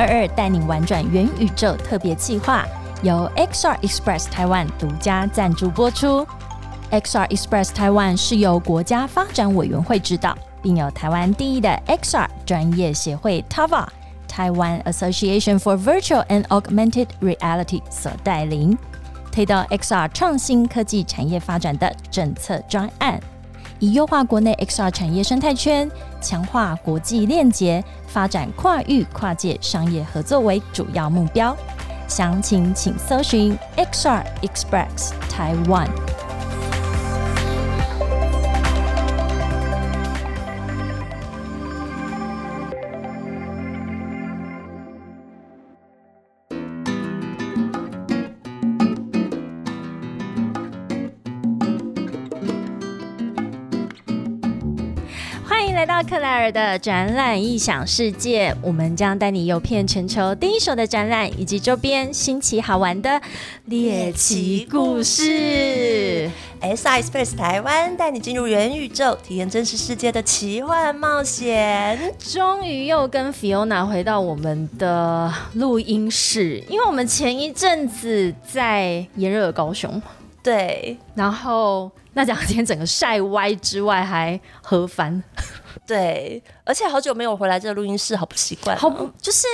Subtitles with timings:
[0.00, 2.64] 二二带你玩转元宇宙特别计划，
[3.02, 6.26] 由 XR Express 台湾独家赞助播出。
[6.90, 13.86] XR Express 台湾是由国家发展委员会指导，并有台湾第一的 XR 专业协会 TAVA
[14.26, 18.78] 台湾 Association for Virtual and Augmented Reality 所带领，
[19.30, 23.20] 推动 XR 创新科技产业发展的政策专案。
[23.80, 25.90] 以优化国内 XR 产业生态圈、
[26.20, 31.56] 强化国际链接、发展跨域跨界商业合作为主要目标。
[32.06, 36.09] 详情请搜寻 XR Express Taiwan。
[56.30, 63.20] 来到克莱尔的展览异想世界，我们将带你游遍全球第一手的展览以及周边新奇好玩的
[63.64, 66.30] 猎奇故事。
[66.60, 72.14] S I Space 台湾带你进入元宇宙，体验真实世界的奇幻冒险。
[72.20, 80.00] 终于又跟 Fiona 回到我们的录音室，因为我们前一阵子在炎热的高雄，
[80.44, 85.20] 对，然后那两天整个晒歪之外，还喝翻。
[85.86, 88.90] 对，而且好久没有回来这个录音室，好不习惯，好
[89.20, 89.46] 就是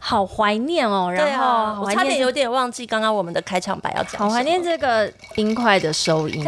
[0.00, 1.10] 好怀念哦。
[1.10, 6.44] 然后我差点有点忘记刚刚我们的开场白要讲，好怀念这个冰块的收音。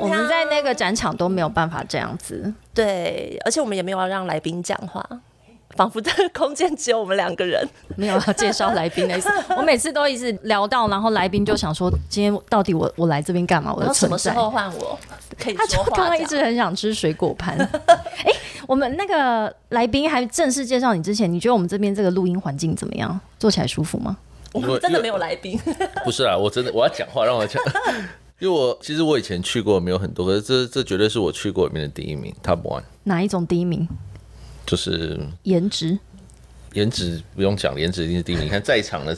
[0.00, 2.52] 我们在那个展场都没有办法这样子。
[2.72, 5.04] 对，而且我们也没有要让来宾讲话。
[5.76, 9.28] 仿佛这个空间只有我们两个人，没有要介绍来宾的意思。
[9.56, 13.74] 我每次都一直聊到，然后来宾就想说：“今天到底我我来这边干嘛？
[13.74, 14.98] 我的什么时候换我？
[15.38, 17.56] 可以他说刚刚一直很想吃水果盘。
[18.24, 18.32] 哎，
[18.68, 23.18] 我们那个来宾还正式介绍你之前，你觉得我们这边这个录音环境怎么样？
[23.38, 24.16] 坐起来舒服吗？
[24.52, 25.58] 我们真的没有来宾。
[26.04, 27.60] 不是啊，我真的我要讲话，让我讲。
[28.38, 32.82] 因为我其实我以前去过没有很多，可是这这绝对是我去过里面的第一名，Top One。
[33.04, 33.88] 哪一种第一名？
[34.66, 35.98] 就是颜值。
[36.74, 38.44] 颜值不用讲，颜值一定是第一名。
[38.44, 39.16] 你看在场的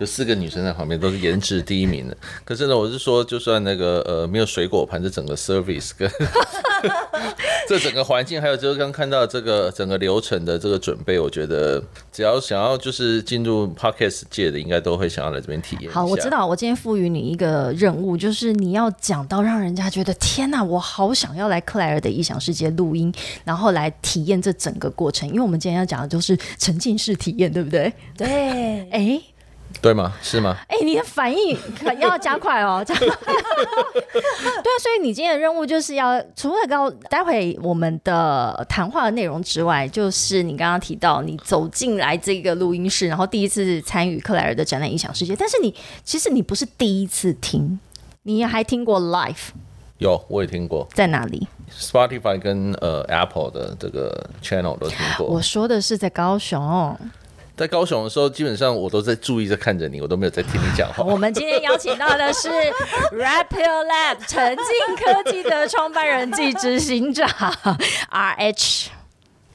[0.00, 2.16] 有四个女生在旁边，都是颜值第一名的。
[2.44, 6.10] 可是呢，我是说，就算那个呃没有水果盘，这整个 service 跟
[7.68, 11.82] 这整个环境，还有就是刚看到这个整个流程的这个准备，我觉得
[12.12, 15.90] 只要想要就是进入 podcast 界的，应该都会想要来这边体验。
[15.90, 23.12] 好，我知道，我今天赋予你一个任务，就是你要讲到让人家觉得天哪，我好想要来克莱尔的异想世界录音，
[23.44, 25.28] 然后来体验这整个过程。
[25.28, 26.91] 因为我们今天要讲的就是沉浸。
[26.96, 27.92] 式体验对不对？
[28.16, 29.20] 对， 哎，
[29.80, 30.12] 对吗？
[30.22, 30.56] 是吗？
[30.68, 32.84] 哎，你的反应可要加快哦。
[32.86, 45.34] 对啊，所以你今天的任务就是要除了刚待会我们的谈话的内容之外，就是你刚刚提到你走进来这个录音室，然后第一次参与克莱尔的展览影响世界。
[45.34, 47.78] 但是你其实你不是第一次听，
[48.24, 49.48] 你还听过 Life，
[49.98, 51.46] 有，我也听过，在哪里
[51.78, 55.26] ？Spotify 跟呃 Apple 的这个 channel 都听过。
[55.26, 56.96] 我说的是在高雄，
[57.56, 61.02] 在高雄的时候，基本上我都在注意在看着你，我都没有在听你讲话。
[61.10, 64.64] 我们今天邀请到的是 Rapio Lab 沉浸
[64.96, 67.28] 科技的创办人暨执行长
[68.10, 68.88] RH。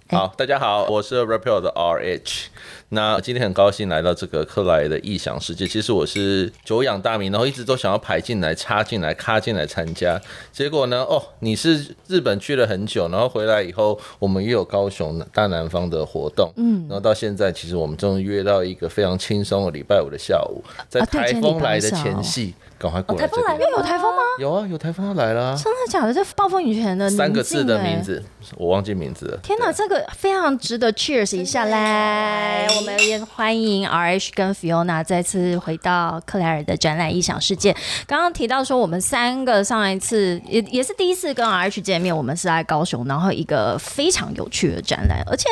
[0.10, 2.46] 好，大家好，我是 Rapio 的 RH。
[2.90, 5.68] 那今天很高兴来到这个克莱的异想世界。
[5.68, 10.18] 其实我是久仰大名，然后一直都想要排进来、插进来、卡进来参加。
[10.54, 22.54] 结果呢，哦，你是日本去了很久，然后回来以后，我们也有高雄大南方的活动，嗯，然后到现在，其实我们终于约到一个非常轻松的礼拜五的下午，在台风来的前夕。
[22.80, 23.22] 赶快过来！
[23.22, 24.22] 台风来了，有台风吗？
[24.40, 25.56] 有啊，有台风要来了。
[25.58, 26.14] 真的假的？
[26.14, 28.24] 这暴风雨前的三个字的名字，
[28.56, 29.38] 我忘记名字了。
[29.44, 32.68] 天哪，这个非常值得 cheers 一下来！
[32.76, 37.76] 我们也欢迎 RH 跟 Fiona 再次回到克莱尔的展览异想世界。
[38.06, 45.50] 刚刚提到说，我们三个上一次也也是第一次跟 RH 见面，我们是在高雄，然后一个非常有趣的展览，而且。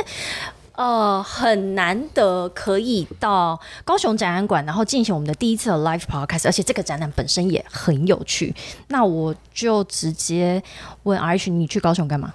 [0.75, 8.53] 呃，很难得可以到高雄展览馆，然后进行我们的第一次的 live podcast，而且这个展览本身也很有趣。
[8.89, 10.61] 那我就直接
[11.03, 12.33] 问 RH，你去高雄干嘛？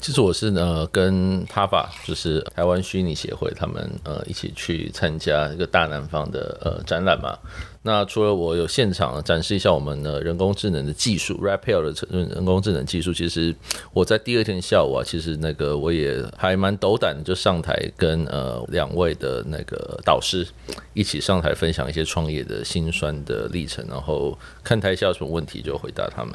[0.00, 7.38] 其实我是呢跟 TAVA，就是台湾虚拟协会，他们呃一起去参加一个大南方的呃展览嘛。
[7.86, 13.54] 那除了我有现场展示一下我们的人工智能的技术，Rapio 的人工智能技术，其实
[13.92, 20.48] 我在第二天下午啊，其实那个我也还蛮斗胆，就上台跟呃两位的那个导师
[20.94, 26.32] 一起上台分享一些创业的辛酸的历程，然后看台下有什么问题就回答他们。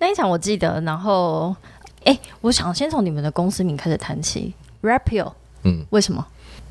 [0.00, 1.54] 那一场我记得，然后
[2.02, 4.52] 哎，我想先从你们的公司名开始谈起
[4.82, 6.26] ，Rapio，嗯，为什么？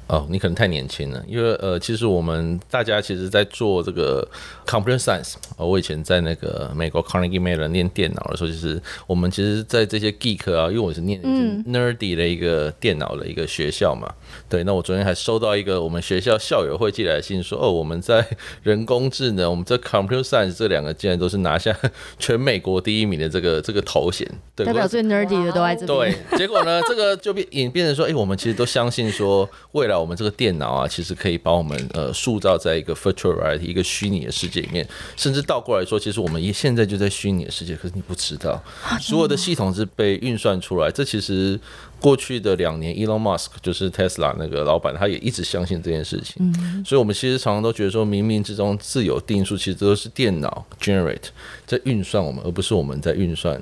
[0.07, 4.27] 哦，你可能太年轻了，因为呃，其实我们大家其实在做这个
[4.65, 5.33] computer science。
[5.57, 11.21] 我以前在那个美国 Carnegie Mellon 念电脑的时候，就是我们其实，在这些 geek 啊，因为我是念
[11.65, 14.13] nerdy 的一个电脑的一个学校嘛。
[14.47, 18.25] 对，那我昨天还收到一个我们学校校友会寄来的信，说哦，我们在
[18.63, 21.75] 人工智能，我们这 computer science 这两个竟然都是拿下
[22.17, 24.25] 全美国第一名的这个这个头衔，
[24.55, 26.15] 代表最 nerdy 的都在这边。
[26.31, 38.61] 对，结果呢，这个就变演变成说，哎，我们其实都相信说，未来我们这个电脑啊，其实可以把我们呃塑造在一个 virtual reality 一个虚拟的世界里面，甚至倒过来说，其实我们也现在就在虚拟的世界，可是你不知道，
[38.99, 41.59] 所有的系统是被运算出来，这其实。
[41.99, 46.35] 过去的两年，Elon Musk 就是 Tesla 那个老板，他也一直相信这件事情。
[46.37, 51.29] 嗯，所以我们其实常常都觉得说，冥冥之中自有定数，其实都是电脑 generate
[51.65, 53.59] 在运算我们，而不是我们在运算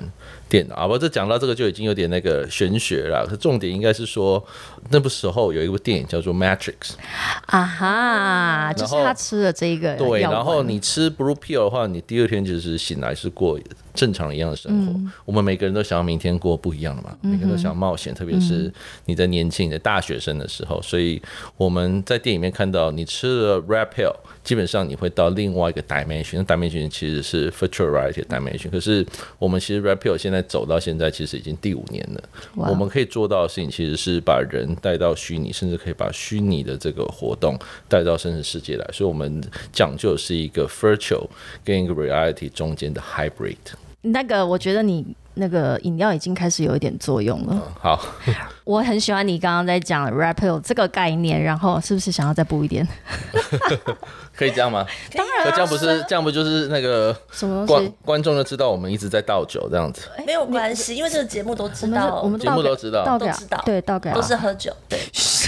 [0.48, 0.74] 电脑。
[0.76, 3.26] 啊，不，这讲到这个就已经有点那个玄学了。
[3.26, 4.44] 可重点应该是说，
[4.90, 6.94] 那部时候有一部电影叫做 Matrix。
[7.46, 13.58] 啊哈，就是他吃了这个对，然后你吃 Blue Pill 的话，你第二天就是醒来是过。
[13.94, 18.70] 正常一样的生活，我们每个人都想要明天过不一样的嘛，每个人都想冒险，特别是
[19.06, 20.78] 你在年轻你的大学生的时候。
[20.82, 21.18] 所以
[21.56, 24.12] 我们在电影里面看到，你吃了 Red Pill，
[24.46, 28.70] 基本上你会到另外一个 dimension，那 dimension 其实是 virtual reality dimension。
[28.70, 29.04] 可是
[29.40, 32.22] 我们其实 Pill 现在走到现在，其实已经第五年了。
[32.54, 37.58] 我们可以做到的事情，其实是把人带到虚拟，甚至可以把虚拟的这个活动
[37.88, 38.88] 带到真实世界来。
[38.92, 41.26] 所以我们讲究是一个 virtual
[41.64, 43.56] 跟一个 reality 中间的 hybrid。
[44.02, 45.04] 那个，我觉得你
[45.36, 47.62] 那个饮料已经开始有一点作用了。
[47.78, 48.00] 好，
[48.64, 52.86] 我很喜欢你刚刚在讲 rapper 这个概念，然后是不是想要再补一点？
[54.36, 54.84] 可以这样吗？
[55.14, 60.02] 当然，这样不是这样不就是那个什么观观众就知道我们一直在倒酒这样子？
[60.26, 64.98] 没有关系，因为这个节目都知道，我们节目都知道，都知道，对，倒给都是喝酒，对。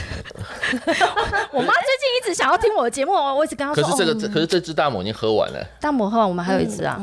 [1.52, 3.82] 我妈最近一直想要听我的节目，我一直跟她说。
[3.82, 5.64] 可是这个，可是这只大母已经喝完了。
[5.80, 7.00] 大母喝完，我们还有一只啊。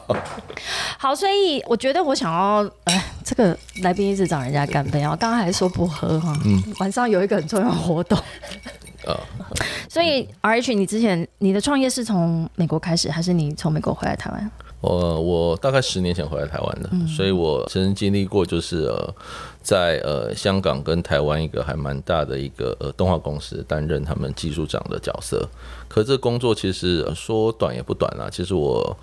[0.98, 5.16] 好，所以我觉得我想要，哎，这个来宾一直找人家干杯啊。
[5.16, 8.18] 刚刚还说不喝哈，嗯，晚上有一个很重要的活动。
[9.06, 9.16] 啊，
[9.88, 14.50] 所以 R H，你之前你的创业是从美国开始，还是你从美国回来台湾？
[14.80, 19.14] 我我大概十年前回来台湾的，所以我曾经经历过，就是呃，
[19.62, 25.48] 在呃香港跟台湾一个还蛮大的一个呃动画公司担任他们技术长的角色。
[25.88, 28.96] 可这工作其实说短也不短啦，其实我。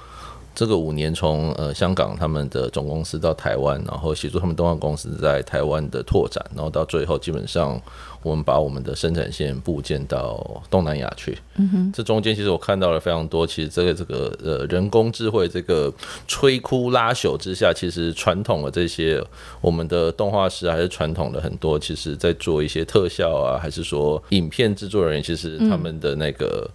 [0.58, 7.80] 这个五年从呃香港他们的总公司到台湾，然后协助他们动画公司在台湾的拓展，然后到最后基本上
[8.24, 11.38] 我们把我们的生产线部件到东南亚去。
[11.58, 15.94] 嗯哼，这中间其实我看到了非常多，其实这个这个呃人工智慧这个
[16.28, 19.24] 摧枯拉朽之下，其实传统的这些
[19.62, 26.68] 我们的动画师还是传统的很多，其实在做一些特效啊，还是说影片制作人员，其实他们的那个。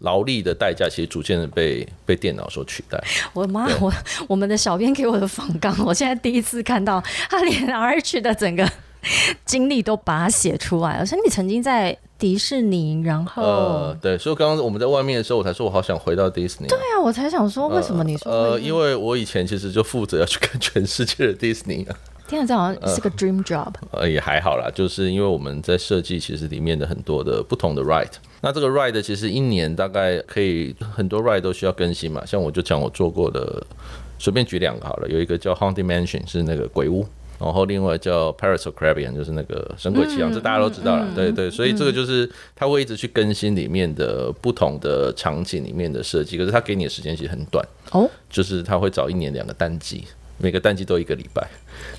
[0.00, 3.02] 劳力的代价其实逐渐的被被电脑所取代。
[3.32, 3.92] 我妈，我
[4.28, 8.68] 我们的小编给我的访纲，我现在第一次看到他连 RH 的整个
[9.44, 10.92] 经历都把它写出来。
[10.98, 16.68] 而且你曾经在迪士尼，然后呃，对，所以刚刚我们在外面的时候，我才说我好想回到迪士尼。
[16.68, 21.96] 对啊，我才想说为什么你说呃，因为我以前其实就负责要去看全世界的迪士尼啊。
[22.28, 23.72] 听起这好像是个 dream job。
[23.90, 28.12] 呃，也还好啦，就是因为我们在设计其实里面的很多的不同的 ride。
[28.42, 33.66] 那这个 ride 其实一年大概可以很多 ride 都需要更新嘛，像我就讲我做过的，
[34.18, 37.04] 随便举两个好了，有一个叫 Haunted Mansion 是那个鬼屋，
[37.40, 50.04] 然后另外叫 Pirates of Caribbean 就是那个神鬼奇航，这大家都知道了，对对，所以这个就是它会一直去更新里面的不同的场景里面的设计，可是它给你的时间其实很短哦，就是它会找一年两个淡季。
[50.38, 51.46] 每个淡季都一个礼拜，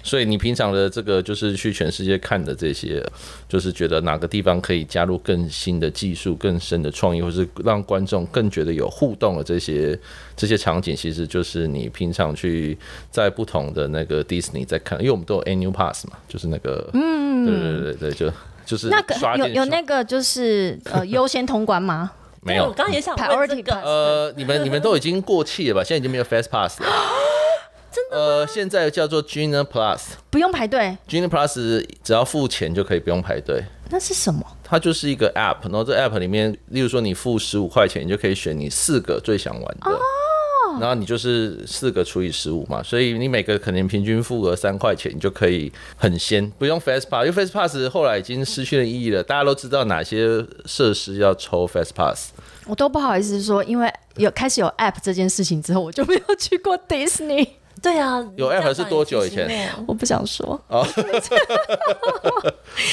[0.02, 3.06] 所以你平常的这个就是去全世界看的这些，
[3.48, 10.00] 就是觉得哪个地方可以加入更新的技术、更深的创意，或是让观众更觉得有互动的这些
[10.38, 12.78] 这些场景，其实就是你平常去
[13.12, 18.32] 在不同的那个迪士尼在看，因为我们都有 annual pass 嘛，就是那个，嗯，对对对对，就
[18.66, 22.12] 就是那个有有那个就是呃优先通关吗？
[22.42, 25.84] 没有，我刚也想问这个，呃，你们你们都已经过气了吧？
[25.84, 26.88] 现在已经没有 fast pass 了。
[28.12, 30.98] 呃，现在叫做 Gina Plus，不用排队。
[31.08, 33.64] Gina Plus 只要付钱就可以不用排队。
[33.90, 34.46] 那是什么？
[34.64, 39.92] 它就是一个 App，然后这 App 里面，例如说你付十五块钱，你就可以选你四个最想玩的。
[39.92, 40.00] 哦。
[40.80, 49.24] 然后你就是四个除以十五嘛，所以你每个可能平均付额三块钱，你就可以很先不用 Fast Pass，因为 Fast Pass 后来已经失去了意义了。
[49.24, 52.30] 大家都知道哪些设施要抽 Fast Pass。
[52.68, 57.48] 我都不好意思说，因为有开始有 App 这件事情之后，我就没有去过 Disney。
[57.82, 59.70] 对啊，有 app 是多久以前？
[59.88, 60.86] 我不想说，哦，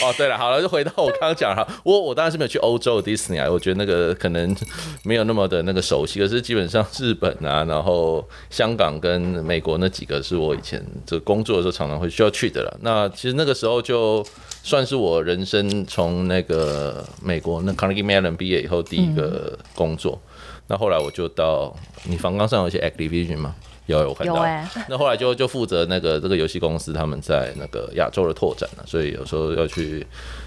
[0.02, 4.54] 哦，对了，好了，就回到我刚刚讲哈，我我当然是没有去欧洲的迪士尼啊，我觉得那个可能
[5.02, 12.78] 没有那么的那个熟悉，可是基本上日本啊，然后香港跟美国那几个是我以前这工作的时候常常会需要去的了。
[12.82, 14.24] 那其实那个时候就
[14.62, 20.20] 算是我人生从那个美国那 Carnegie Mellon 毕业以后第一个工作。
[20.68, 21.72] 那后来我就到
[22.04, 23.54] 你房刚上有一些 Activision 吗？
[23.86, 24.34] 有，有我看到。
[24.88, 30.06] 那后来就就负责那个这个游戏公司他们在那个亚洲的拓展了，所以有时候要去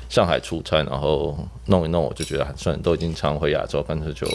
[0.09, 4.27] 上海出差，然后弄一弄，我就觉得还算都已经常回亚洲，干脆就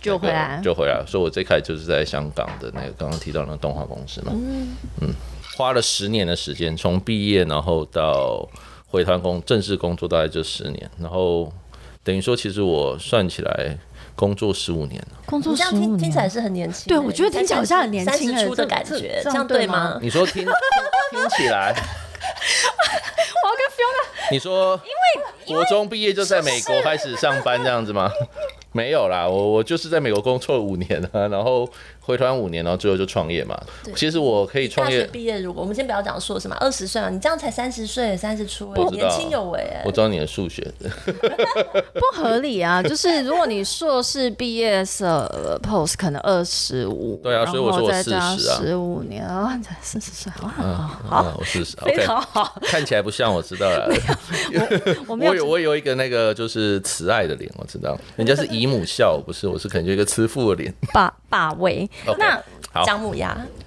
[0.00, 1.02] 就回来，就回来。
[1.06, 4.32] 所以我最开始就是在香港的那个刚刚提到的那个动画公司嘛，
[5.00, 5.14] 嗯
[5.56, 8.48] 花了十年的时间，从毕业然后到
[8.86, 11.52] 回团工正式工作大概就十年，然后
[12.04, 13.76] 等于说其实我算起来
[14.18, 15.18] 工作十五年了。
[15.26, 19.98] 工作这样十五年，听听起来是很年轻欸，对我觉得听起来好像很年轻欸三十出的这这感觉，这样这样对吗对吗？
[20.02, 20.52] 你说听听
[21.12, 28.10] 听起来，我要跟 Fiona 你说因为国中毕业就在美国开始上班这样子吗？
[28.72, 31.68] 没有啦，我我就是在美国工作了五年啊，然后
[32.08, 33.54] 回团五年，然后最后就创业嘛。
[33.94, 39.92] 其实我可以创大学业，毕业，如果我们先不要讲硕士嘛，二十岁嘛，你这样才三十岁，三十出年轻有为哎我。
[39.92, 42.82] 知道你的数学， 不合理啊！
[42.82, 45.04] 就是如果你硕士毕业是
[45.62, 50.76] post 可能二十五，对啊所以我说我四十啊十五年啊，才四十岁，哇嗯，
[51.08, 52.56] 好嗯，我四十非，OK，常好。
[52.62, 53.92] 看起来不像，我知道了。
[55.08, 60.72] 我有我有我有一个那个就是慈爱的脸，我知道，人家是姨母笑，不是，我是可能就一个慈父的脸。
[60.92, 63.34] 霸霸位，OK 那好，姜母鸭，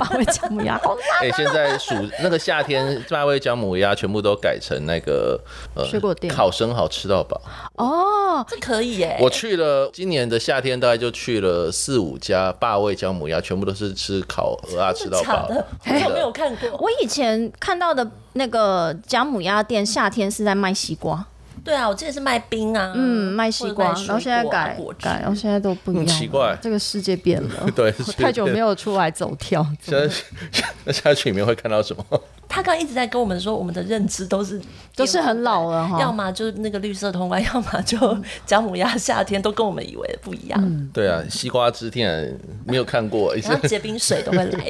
[0.00, 0.78] 八位姜母鸭。
[0.82, 5.38] 好哎、现在暑那个夏天，八味姜母鸭全部都改成那个
[5.74, 6.32] 呃水果店。
[6.34, 7.38] 烤生蚝吃到饱。
[7.76, 9.18] 哦，这可以耶。
[9.20, 15.46] 我去了今年的夏天，大概就去了四五家霸味姜母鸭，全部都是吃烤鹅啊，吃到饱。
[15.46, 15.66] 的，。
[15.84, 16.10] 我真的。
[16.14, 16.70] 没有看过。
[16.78, 21.24] 我以前看到的那个姜母鸭店，夏天是在卖西瓜，
[21.64, 27.66] 对啊，我之前是卖冰啊，嗯，卖西瓜，然后现在改改，然后现在都不一样奇怪这个世界变了。
[27.76, 30.14] 对，太久没有出来走跳， 现在
[30.84, 32.04] 那下去里面会看到什么？
[32.52, 34.60] 他刚刚一直在跟我们说，我们的认知都是
[34.96, 37.96] 都是很老了哈要么就是那个绿色通关，要么就
[38.44, 40.60] 姜母鸭夏天，都跟我们以为的不一样。
[40.60, 44.64] 嗯对啊，西瓜汁天然没有看过，然后结冰水都会来，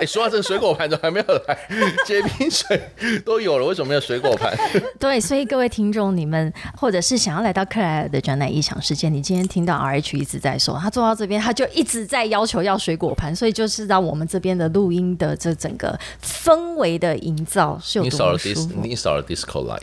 [0.00, 1.58] 哎、说到这个水果盘都还没有来，
[2.04, 2.78] 结冰水
[3.24, 4.54] 都有了，为什么没有水果盘？
[5.00, 18.80] 对，所以各位听众，你们或者是想要来到克莱尔的展览异想世界，你今天听到 R H 一直在说，他坐到这边，他就一直在要求要水果盘，所以就是让我们这边的录音的这整个氛围的营造是有多舒服。
[18.82, 19.82] 你少了 disco light。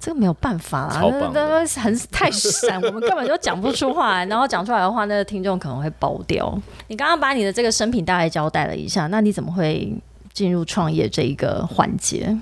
[0.00, 6.58] 这个没有办法啦，那超棒的那那很太闪，我们根本就讲不出话来，然后讲出来的话，那个听众可能会爆掉。
[6.88, 9.92] 你刚刚把你的这个生平大概交代了一下，那你怎么会
[10.32, 12.34] 进入创业这一个环节？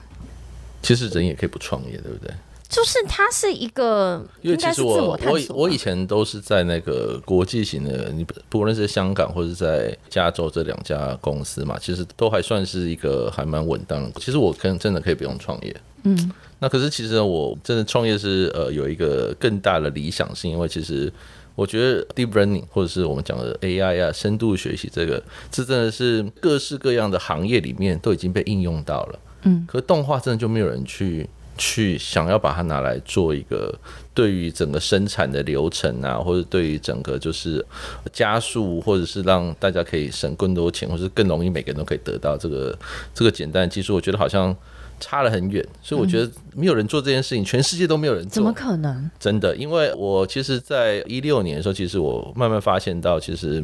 [0.83, 2.31] 其实人也可以不创业，对不对？
[2.75, 14.11] 就是它是一个，因为其实我我我以前都是在那个国际型的，你不不论是香港或者是在加州这两家公司嘛，其实都还算是一个还蛮稳当的。
[14.19, 16.33] 其实我可能真的可以不用创业，嗯。
[16.59, 21.13] 那可是其实呢我真的创业是呃有一个更大的理想，是因为其实
[21.55, 29.19] 我觉得 deep learning 或者是我们讲的 AI 啊，深度学习这个，这真的是各式各样的行业里面都已经被应用到了。
[29.43, 33.73] 嗯，可动画真的就没有人去去想要把它拿来做一个
[34.13, 37.65] 对于整个生产的流程啊，或者对于整个就是
[38.13, 42.77] 加速，或者是让大家可以省更多钱，或是更容易每个人都可以得到这个
[43.15, 44.55] 这个简单的技术，我觉得好像
[45.01, 45.65] 差了很远。
[45.83, 49.11] 所以我觉得没有人做这件事情，全世界都没有人做，怎么可能？
[49.19, 53.57] 真的，因为我其实，在一六年的时候，其实我慢慢发现到，其实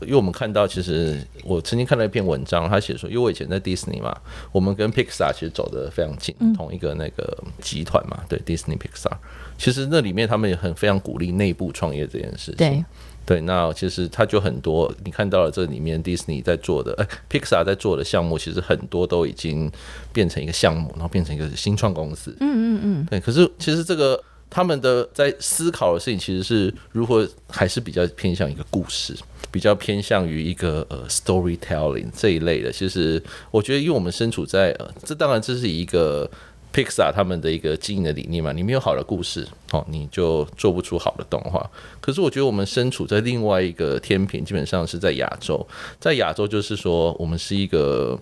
[0.00, 4.16] 因为我们看到，其实我曾经看到一篇文章，他写说，因为我以前在迪士尼嘛，
[4.52, 9.12] 我们跟 Pixar 其实走得非常近，同一个那个集团嘛，对，Disney Pixar，
[9.56, 12.56] 其实那里面他们也很非常鼓励内部创业这件事情。
[12.56, 12.84] 对，
[13.28, 19.70] 对，那其实它就很多，你看到了这里面 Disney 在做的，哎，Pixar 在做的项目，其实很多都已经
[20.14, 22.34] 变成一个项目，然后变成一个新创公司。
[22.40, 23.06] 嗯嗯嗯。
[23.10, 24.18] 对，可是其实这个
[24.48, 29.14] 他们的在思考的事情，其实是如何还是比较偏向一个故事，
[29.50, 32.72] 比较偏向于一个呃 storytelling 这一类的。
[32.72, 36.30] 其实我觉得，因为我们身处在呃，这当然这是一个。
[36.78, 41.68] Pixar 他们的一个经营的理念嘛，你没有好的故事哦，你就做不出好的动画。
[42.00, 45.66] 可是我觉得我们身处在另外一个天平，基本上是在亚洲，
[45.98, 48.16] 在亚洲就是说，我们是一个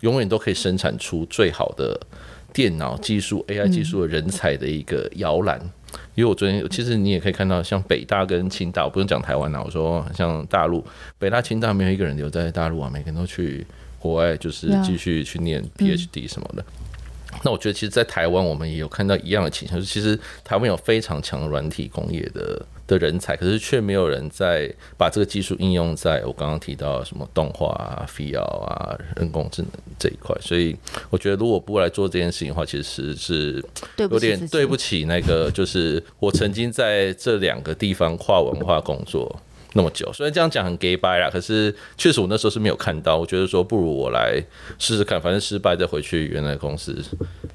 [0.00, 2.00] 永远都可以生产出最好的
[2.50, 5.60] 电脑技术、AI 技术的人才的一个摇篮。
[6.14, 10.82] 因为我昨天其实你也可以看到，像北大跟清大，我不用讲台湾啦，我说像大陆，
[11.18, 13.66] 北大、清大没有一个人留在大陆啊，每个人都去
[13.98, 16.64] 国外，就是继续去念 PhD 什么的。
[17.42, 30.34] 那我觉得，其实，在台湾我们也有看到一样的情况，就是其实台湾有非常强的软体工业的的人才，可是却没有人在把这个技术应用在我刚刚提到什么动画啊、VR 啊、人工智能这一块。
[30.40, 30.76] 所以，
[31.10, 33.64] 我觉得如果不来做这件事情的话，其实是
[33.96, 39.38] 有点对不起那个，就是我曾经在这两个地方跨文化工作。
[39.74, 43.16] 那么久，虽然这样讲很 gay bye 啦，可是确实我那时候是没有看到。
[43.16, 44.42] 我觉得说不如我来
[44.78, 46.96] 试试看，反正失败再回去原来公司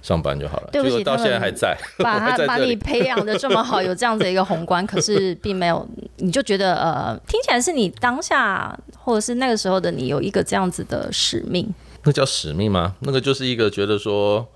[0.01, 0.69] 上班就好了。
[0.71, 11.73] 对不起，到现在还在， 把他把你培养的这么好，有这样子一个宏观，可是并没有，你就觉得呃，听起来是你当下或者是那个时候的你有一个这样子的使命。
[12.03, 12.95] 那叫使命吗？
[12.99, 14.47] 那个就是一个觉得说。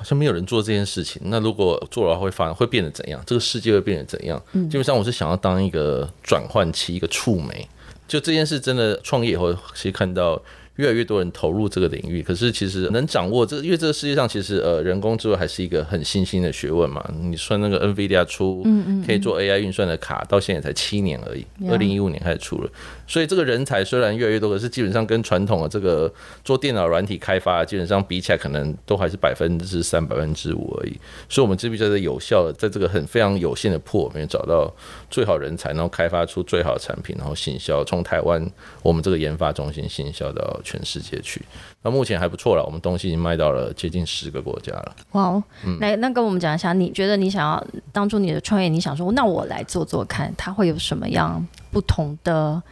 [0.00, 3.22] 好像没有人做这件事情，那如果做的话，会发会变得怎样？
[3.26, 4.42] 这个世界会变得怎样？
[4.52, 7.68] 基本上我是想要当一个转换期，一个触媒。
[8.08, 10.42] 就这件事真的创业以后，其实看到。
[10.76, 17.06] 越来越多人投入这个领域，可是其实能掌握这，因为这个世界上其实呃人工智慧还是一个很新兴的学问嘛。
[17.20, 18.64] 你算那个 NVIDIA 出
[19.06, 22.70] 可以做 AI 运算的卡，到现在才七年而已，二零一五年开始出了。
[23.10, 26.10] 所以这个人才虽然越来越多，可是基本上跟传统的这个
[26.44, 30.96] 做电脑软体开发，基本上比起来，可能都还是百分之三、百分之五而已。
[31.28, 34.72] 所以，我们这边在这有效的，在这个很非常有限的破里面找到
[35.10, 38.48] 最好人才，然后开发出最好的产品，然后行销从台湾
[38.84, 40.58] 我们这个研发中心行销到。
[40.62, 41.42] 全世界去，
[41.82, 42.62] 那目前还不错了。
[42.64, 44.94] 我们东西已经卖到了接近十个国家了。
[45.12, 45.42] 哇哦，
[45.80, 52.62] 那那跟我们讲一下，你觉得你想要当初你的创业，你想说，那我来做做看，它会有什么样不同的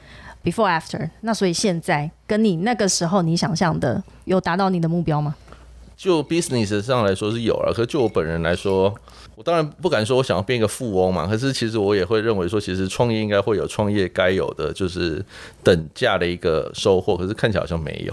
[0.51, 1.11] before after？
[1.23, 5.35] 那所以现在跟你那个时候你想象的有达到你的目标吗？
[5.97, 8.95] 就 business 上来说是有了，可就我本人来说。
[9.35, 15.25] 我当然不敢说我想要变一个富翁嘛，可是其实我也会认为说，其实创业应该会有创业该有的，就是
[15.63, 17.17] 等价的一个收获。
[17.17, 18.13] 可是看起来好像没有。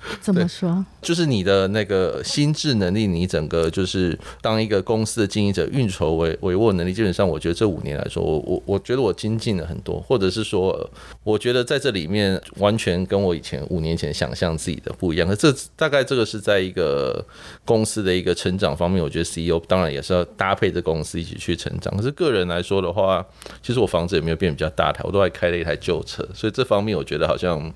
[0.20, 0.84] 怎么说？
[1.02, 10.88] 就是你的那个心智能力，你整个就是当一个公司的经营者、运筹帷帷幄能力，基本上我觉得这五年来说，我我我觉得我精进了很多，或者是说，
[11.24, 15.26] 我觉得在这里面完全跟我以前五年前想象自己的不一样。
[15.26, 17.24] 可这大概这个是在一个
[17.64, 21.94] 公司的一个成长方面，我觉得 CEO 当然也是要搭配着公司一起去成长。
[21.96, 23.24] 可是个人来说的话，
[23.62, 27.72] 其实我房子也没有变比较大台，我都还开了一台旧车，所以这方面我觉得好像。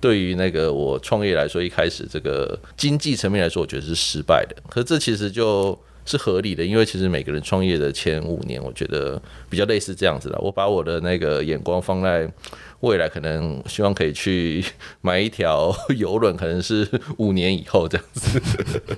[0.00, 4.56] 对于那个我创业来说，一开始这个经济层面来说，我觉得是失败的。
[4.68, 10.38] 可这其实就是合理的，因为其实每个人创业的前五年，我觉得比较类似这样子的。
[10.40, 12.30] 我把我的那个眼光放在。
[12.80, 14.64] 未来可能希望可以去
[15.00, 18.40] 买一条 游轮，可能是五年以后这样子。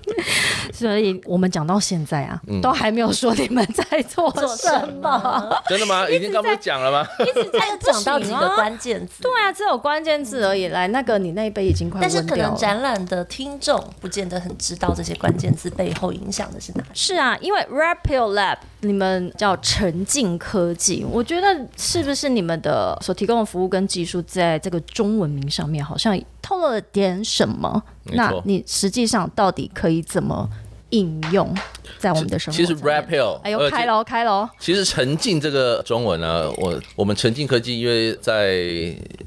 [0.72, 5.62] 所以我们讲到现在啊，都还没有说你们在做什么。
[5.68, 6.08] 真的吗？
[6.10, 7.06] 已经刚不讲了吗？
[7.20, 9.22] 一直在讲到几个关键字。
[9.22, 10.68] 对啊，只有关键字而已。
[10.68, 16.84] 来，那个你那一杯已经快但是可能展览的听众不见得很知道这些关键字背后影响的是哪。
[16.92, 23.67] 是啊，因为 Rapid Lab 你们叫沉浸科技，我觉得是不是你们的所提供的服务？
[23.68, 27.82] 跟技术在这个中文名上面好像透露了点什么？
[28.04, 30.48] 那你实际上到底可以怎么
[30.90, 31.54] 应用
[31.98, 32.56] 在我们的生活？
[32.56, 34.48] 其实 Rapio，哎呦，开喽开喽！
[34.58, 38.54] 其实沉浸这个中文呢，我我们沉浸科技因为在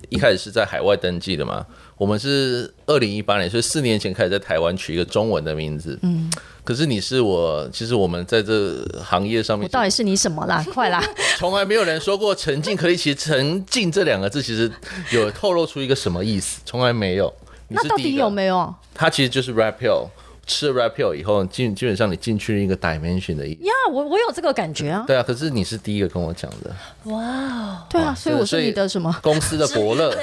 [0.09, 1.65] 一开始是在海外登记的嘛，
[1.97, 5.97] 我们是二零一八年，所以四年前开始在台湾取一个中文的名字。
[6.01, 6.31] 嗯。
[6.63, 10.63] 可是你是我，其实我们在这行业上面，我到底是你什么啦？
[10.71, 11.03] 快啦！
[11.39, 14.71] 从来没有人说过“沉浸”，可以，其实“沉浸”这两个字其实
[15.11, 16.61] 有透露出一个什么意思？
[16.63, 17.33] 从来没有。
[17.67, 18.71] 那到底有没有？
[18.93, 20.07] 它其实就是 rapio。
[20.51, 23.63] 吃了 rapio 以后，基基本上你进去了一个 dimension 的意思。
[23.63, 25.05] 呀，我我有这个感觉啊。
[25.07, 26.75] 对啊，可是你是第一个跟我讲的。
[27.09, 30.11] 哇，对啊，所以我是你的什么公司的伯乐？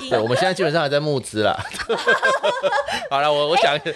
[0.00, 1.54] 对，对，我们现在基本上还在募资啦。
[3.10, 3.94] 好了，我我讲，突然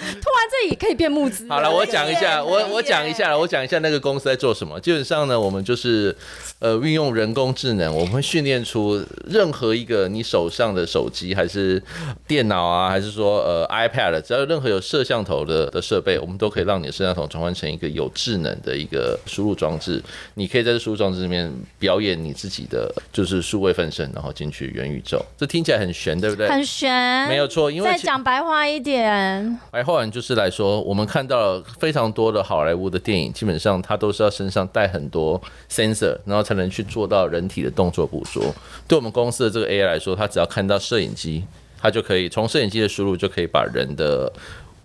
[0.50, 1.48] 这里可以变募资。
[1.48, 4.78] 好了，我讲一下，我我讲一下，我讲一下那个公司在做什么。
[4.80, 6.14] 基本上呢，我们就是
[6.58, 11.80] 呃运用人工智能，我们会训练出任何一个你手上的手机还是
[12.26, 15.44] 电脑啊，还是说呃 iPad，只要有任何有摄像头。
[15.44, 20.02] 的的设备，我们都可以让你的摄像头转换成一个有智能的一个输入装置。
[20.34, 25.24] 你可以在这输入装置里面表演你自己的就是数位分身，然后进去元宇宙。
[25.36, 26.48] 这听起来很玄，对不对？
[26.48, 27.70] 很玄，没有错。
[27.70, 35.40] 因为再讲白话一点，白话就是来说，我们看到了非常多的好莱坞的电影，基本上它都是要身上带很多
[35.70, 38.54] sensor，然后才能去做到人体的动作捕捉。
[38.86, 41.44] 对我们公司的这个 AI 来说，它只要看到摄影机，
[41.80, 44.32] 它就可以从摄影机的输入就可以把人的。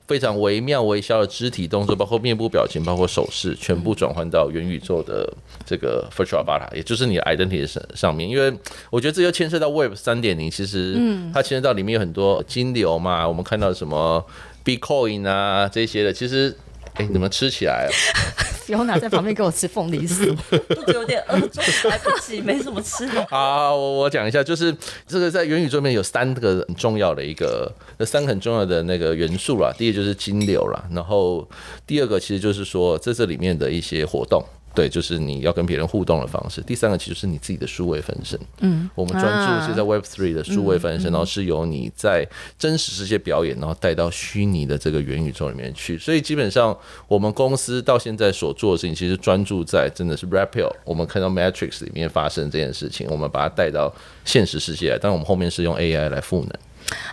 [0.09, 5.31] 非常惟妙惟肖的肢体动作，包括面部表情，包括手势，全部转换到元宇宙的
[5.63, 8.27] 这个 virtual avatar，也就是你的 identity 上上面。
[8.27, 8.51] 因为
[8.89, 10.99] 我觉得这又牵涉到 Web 三点零，其实
[11.31, 14.25] 它牵涉到里面有很多金流嘛，我们看到什么
[14.65, 16.57] Bitcoin 啊这些的，其实。
[16.95, 17.91] 哎，你们吃起来了？
[18.65, 20.27] 不用拿在旁边给我吃凤梨酥，
[20.69, 23.25] 肚子有点饿，中午来不及， 没什么吃的。
[23.25, 24.75] 好，我我讲一下，就是
[25.07, 29.73] 这个在元宇宙里面有三个很重要的一个，那三个很重要的那个元素啦。
[29.75, 31.49] 第一个就是金流啦，然后
[31.87, 34.43] 第二个其实就是说在这里面的一些活动。
[34.75, 36.61] 对，就是你要跟别人互动的方式。
[36.61, 38.39] 第三个其实是你自己的数位分身。
[38.59, 42.25] 嗯，我们专注是在 Web Three 的数位分身，然后是由你在
[42.57, 45.97] 真实世界表演，然后带到虚拟的这个元宇宙里面去。
[45.97, 46.77] 所以基本上
[47.07, 50.71] 我们公司到现在所做的事情，其实专注在真的是 Rapio。
[50.85, 56.51] 我们看到 Matrix 里面发生这件事情，我们把它带到现实世界来，但我们后面是用 AI 来赋能。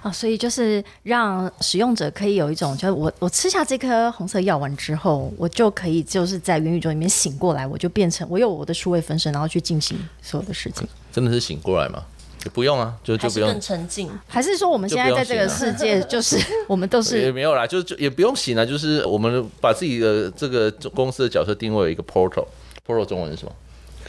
[0.02, 10.86] 啊，所以就是让使用者可以有一种，就是我我吃下这颗红色药丸之后，我就可以就是在元宇宙里面醒过来，我就变成我有我的数位分身，然后去进行所有的事情。
[11.12, 12.02] 真的是醒过来吗？
[12.44, 14.08] 也不用啊，就就不用更沉浸。
[14.28, 23.52] 还是说我们现在在这个世界，就是 我们都是也没有啦，就就也不用醒了，就是我们把自己的这个公司的角色定位一个 portal，portal 中文是什么？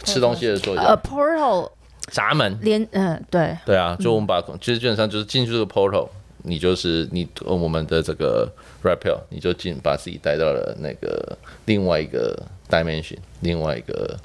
[0.04, 1.67] 吃东西的时候呃 portal。
[2.12, 6.08] 闸门连嗯对对啊，就我们把其实基本上就是进去这个 portal，
[6.43, 8.50] 你就是你我们的这个
[8.84, 14.17] rapel，你就进把自己带到了那个另外一个 dimension，另外一个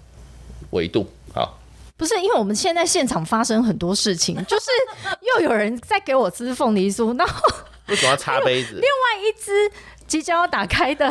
[0.70, 1.06] 维度。
[1.34, 1.58] 好，
[1.96, 4.66] 不是因为我们现在现场发生很多事情，就是
[5.36, 7.40] 又有人在给我吃凤梨酥，然后
[7.88, 8.74] 为什么要擦杯子？
[8.80, 9.50] 另外一只。
[10.12, 11.10] 即将要打开的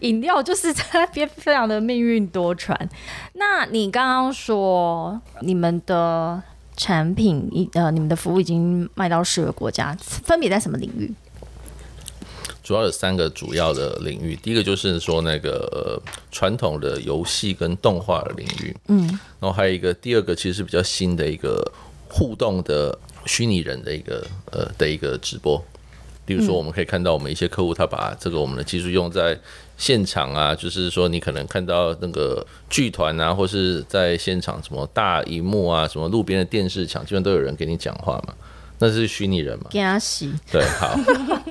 [0.00, 2.76] 饮料，就是在那边非常的命运多舛。
[3.32, 6.42] 那你刚刚说你们的
[6.76, 11.10] 产品，呃，你们的服务已经卖到十个国家，分别在什么领域？
[12.62, 15.98] 主要有三个主要的领域，第一个就是说那个
[16.30, 19.08] 传统的游戏跟动画的领域，嗯，
[19.40, 21.72] 然后还有一个第二个其实是比较新的一个
[22.10, 25.64] 互动的虚拟人的一个呃的一个直播。
[26.26, 29.38] 例如说，我们可以看到我们一些客户，他把这个我们的技术用在
[29.76, 38.34] 现场啊，就是说你可能看到那个剧团啊，或是在现场什么大荧幕啊，什么路边的电视墙，基本都有人给你讲话嘛，
[38.78, 39.66] 那是虚拟人嘛？
[40.50, 40.98] 对，好。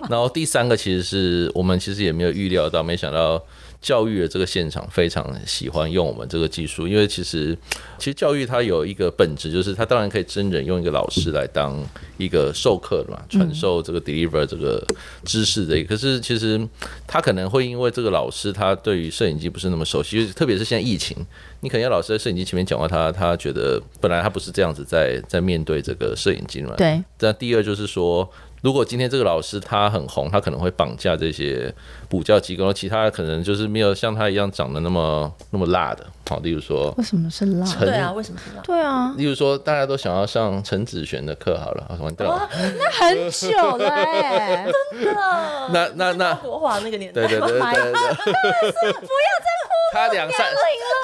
[0.09, 3.41] 然后第三个其实是我们其实也没有预料到，没想到。
[3.83, 7.53] 教育的这个现场非常喜欢用我们这个技术，因为其实
[7.97, 11.77] 其实教育它有一个本质，就是它当然可以真人用一个老师来当
[12.17, 14.81] 一个授课嘛，传授这个 deliver 这个
[15.25, 15.83] 知识的。
[15.83, 16.65] 可是其实
[17.05, 21.17] 他可能会因为这个老师他对于摄影机不是那么熟悉，特别是现在疫情，
[21.59, 26.73] 你可能要老师在摄影机前面讲话，他他觉得本来他不是这样子在在面对这个摄影机嘛。
[26.77, 27.03] 对。
[27.23, 28.29] 那第二就是说。
[28.63, 31.69] 如果今天这个老师他很红，他可能会绑架这些
[32.07, 36.05] 补教机构，其他可能就是没有像他一样长得那么那么辣的。
[36.29, 37.65] 好，例如说，为什么是辣？
[37.77, 38.61] 对啊，为什么是辣？
[38.61, 45.69] 对啊，例如说，大家都想要上陈子璇的课，好了，完蛋了，那很久了哎， 真的。
[45.73, 50.47] 那那那国华那个年代，对对对 对对，不要再哭，他两三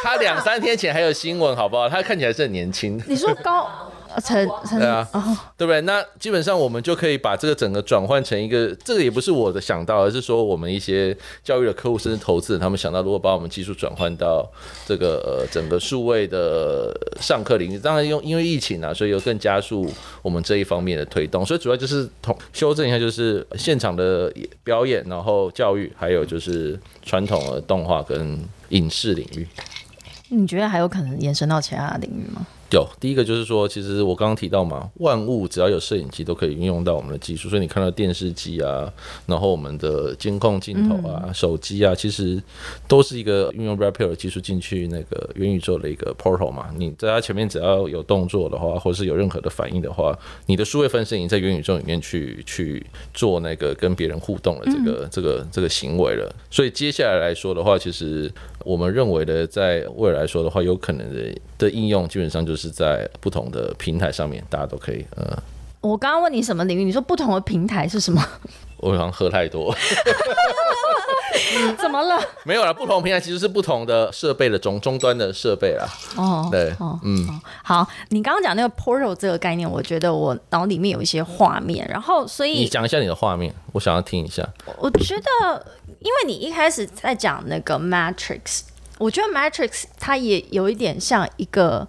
[0.01, 1.89] 他两三天前还有新闻，好不好？
[1.89, 3.03] 他看起来是很年轻。
[3.05, 3.67] 你说高？
[4.19, 5.07] 成成对啊，
[5.57, 5.81] 对不对？
[5.81, 14.49] 那基本上我们就可以把这个整个转换成一个，这个也不是我的想到，而是说我们一些教育的客户甚至投资人，他们想到如果把我们技术转换到
[14.85, 19.89] 这个呃整个数位的上课领域，当然用因为疫情啊，所以又更加速
[20.21, 21.45] 我们这一方面的推动。
[21.45, 24.31] 所以主要就是同修正一下，就是现场的
[24.63, 29.47] 表演，然后教育，还有就是传统的动画跟影视领域。
[30.29, 32.45] 你觉得还有可能延伸到其他的领域吗？
[32.71, 38.87] 有第一个就是说，其实我刚刚提到嘛，万物只要有摄影机都可以运用到我们的技术，所以你看到电视机啊，
[39.25, 42.39] 然后我们的监控镜头啊、手机啊，其实
[42.87, 46.69] 都是一个运用 Rapid 技术进去那个元宇宙的一个 portal 嘛。
[46.77, 56.31] 你在它前面只要有动作的话，或是有任何的反应的话，你的数位分身已经在元宇宙里面去去做那个跟别人互动的这个这个这个行为了。
[56.51, 58.31] 所以接下来来说的话，其实
[58.63, 62.58] 我们认为的，在未来来说的话，有可能的的应用基本上就是。
[62.59, 65.05] 是在不同的平台上面，大家都可以。
[65.15, 65.41] 呃，
[65.81, 66.83] 我刚刚问你什么领域？
[66.83, 68.21] 你说不同的平台是什么？
[68.77, 69.73] 我好像喝太多。
[71.77, 72.21] 怎么了？
[72.43, 75.87] 没有了，不同平台其实是不同的设备的终终端的设备啦。
[76.15, 77.27] 哦，对，嗯，
[77.63, 84.47] 好，你刚刚讲那个 portal 这个概念，我觉得我脑里面有一些画面，然后所以你讲一下你的画面，我想要听一下。
[84.77, 85.65] 我觉得，
[85.99, 88.61] 因为你一开始在讲那个 matrix，
[88.97, 91.87] 我觉得 matrix 它也有一点像一个。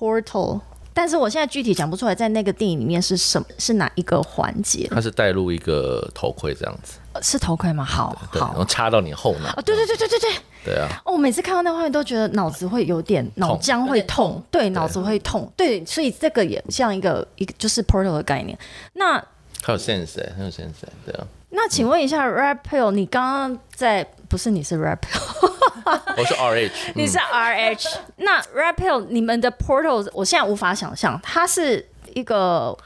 [0.00, 0.58] Portal
[0.92, 4.88] 但是我现在具体讲不出来，在那个电影里面是什么，是哪一个环节？
[4.90, 7.84] 它是带入一个头盔这样子，呃是头盔吗？
[7.84, 9.50] 好对，然后插到你后脑。
[9.56, 10.30] 哦，，对对对对对对。
[10.62, 18.58] 对啊，哦，我每次看到那画面都觉得脑子会有点脑浆会痛，对，脑子会痛，对，所以这个也像一个一个就是 portal 的概念。
[18.94, 19.14] 那
[19.62, 22.28] 很有 sense 哎，很有 sense 哎，对啊，那请问一下
[22.68, 25.50] Pill，你刚刚在不是你是 Rap Hill，
[26.16, 32.76] 我是 RH， 你是 RH，、那 Red Pill 你们的 portal 我现在无法想象，它是一个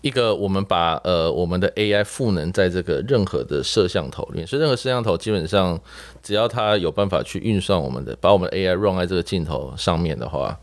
[0.00, 5.78] 一个我们把呃我们的 AI 赋能在这个任何的摄像头里面，所以任何摄像头基本上
[6.20, 10.58] 只要它有办法去运算我们的，把我们的 AI run 在这个镜头上面的话，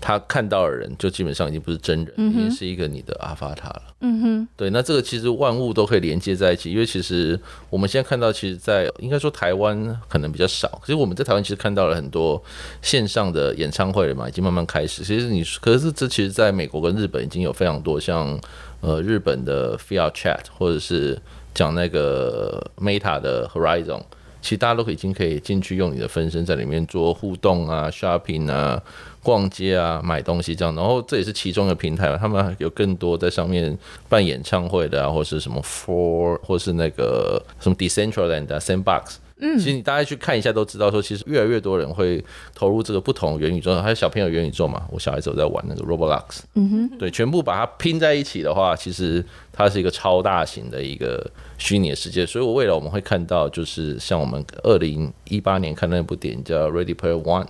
[0.00, 3.82] 他看到的人就基本上已经不是真人，已经是一个你的阿法塔了。
[4.00, 12.42] 嗯哼，对，那这个其实万物都可以连接在一起，因为其实我们现在看到，其实，在应该说台湾可能比较少，可是我们在台湾其实看到了很多
[12.80, 15.04] 线上的演唱会了嘛，已经慢慢开始。
[15.04, 18.40] 其实你可是这其实在美国跟日本已经有非常多像
[18.80, 21.20] 呃日本的 VR Chat 或者是
[21.54, 24.02] 讲那个 Meta 的 Horizon。
[24.40, 28.82] 其实大家都已经可以进去用你的分身在里面做互动啊、shopping 啊、
[29.22, 33.76] 逛街啊、买东西这样，然后这也是其中一个平台，他们有更多在上面
[34.08, 39.16] 办演唱会的啊，或是什么 For 或是那个什么 Decentraland、Sandbox。
[39.40, 42.22] 嗯，其实你大家去看一下都知道，说其实越来越多人会
[42.54, 44.86] 投入这个不同元宇宙，还有小朋友元宇宙嘛。
[44.90, 51.24] 我小孩子有在玩那个 Roblox，嗯哼，对，全部把它拼在一起的话，其实它是一个超大型的一个
[51.58, 52.26] 虚拟的世界。
[52.26, 57.44] 所以我未来我们会看到，就是像我们二零一八年看那部电影叫《Ready Player One》。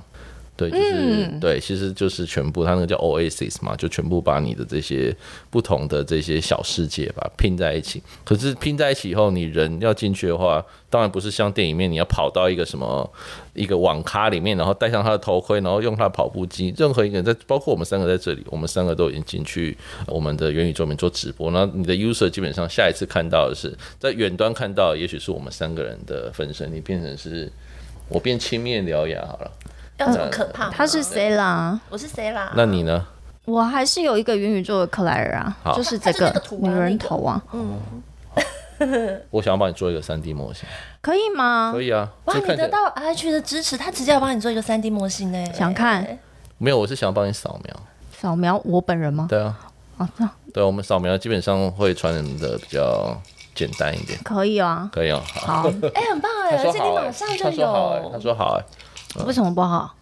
[0.60, 5.16] 对，就是、对，其实就是全部，它那个叫 Oasis 嘛，就全部把你的这些
[5.48, 8.02] 不同的这些小世界吧拼在一起。
[8.24, 13.10] 可是拼在一起以后，你人要进去的话，当然不是像电影里面你要跑到一个什么
[13.54, 16.74] 一个网咖里面，然后戴上他的头盔，然后用他的跑步机。
[16.76, 19.74] 任何一个人在，包括我们三个在这里，我们三个都已经进去
[20.06, 21.50] 我们的元宇宙里面做直播。
[21.52, 27.50] 那你的 user 基本上下一次看到的是在远端看到，也许是我们三个人的分身，你变成是
[28.10, 29.50] 我变青面獠牙好了。
[30.00, 30.74] 要这么可怕吗？
[30.76, 31.78] 他是谁啦？
[31.88, 32.52] 我是谁啦？
[32.56, 33.06] 那你呢？
[33.44, 37.80] 我还是有一个元宇宙的克莱尔啊，好就是这个女人头啊，嗯
[39.30, 40.66] 我想要帮你做一个三 D 模型，
[41.02, 41.70] 可以吗？
[41.74, 42.08] 可以啊。
[42.24, 45.52] 哇，你得到 RH 的支持，他直接要帮你做一个三 D 模型呢。
[45.52, 46.18] 想看
[46.58, 46.78] 没有？
[46.78, 47.76] 我是想要帮你扫描。
[48.16, 49.26] 扫描我本人吗？
[49.28, 49.58] 对啊，
[49.98, 53.14] 哦，那对，我们扫描基本上会传的比较
[53.54, 54.88] 简单一点，可以啊。
[54.92, 55.20] 可以啊。
[55.26, 58.18] 好，好，哎，很棒哎，而且你他说好哎，马上就他说好哎，他。
[58.18, 58.64] 说好哎。
[59.26, 59.94] 为什么不好？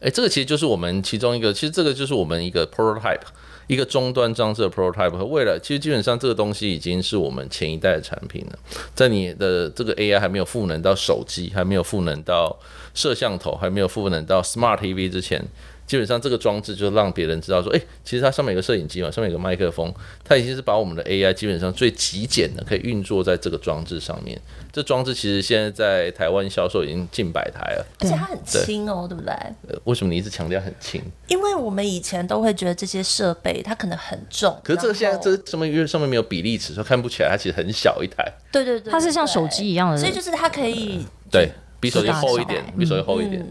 [0.00, 3.20] 哎，这个其实就是我们其中一个，其实这个就是我们一个 prototype，
[3.66, 5.10] 一个终端装置的 prototype。
[5.10, 8.58] 和未来其实基本上这个东西已经是我们前一代的产品了，
[8.94, 12.58] 在你的这个 AI 还没有赋能到手机，还没有赋能到
[12.94, 15.44] 摄像头，还没有赋能到 Smart TV 之前。
[15.90, 24.40] 基本上这个装置就让别人知道说，哎、其实它上面有个摄影机嘛，上面有个麦克风，它已经是把我们的 AI 基本上最极简的可以运作在这个装置上面。
[24.70, 27.84] 这装置其实现在在台湾销售已经近百台了。
[27.98, 29.32] 而且它很轻哦，对不对？
[29.68, 31.02] 呃，为什么你一直强调很轻？
[31.26, 41.50] 因为我们以前都会觉得这些设备它可能很重，可是这个现在这上面因为上面没有比例尺，所以看不起来，它其实很小一台，对对对，它是像手机一样的所以就是它可以对
[41.80, 43.44] 比手机厚一点，比手机厚一点。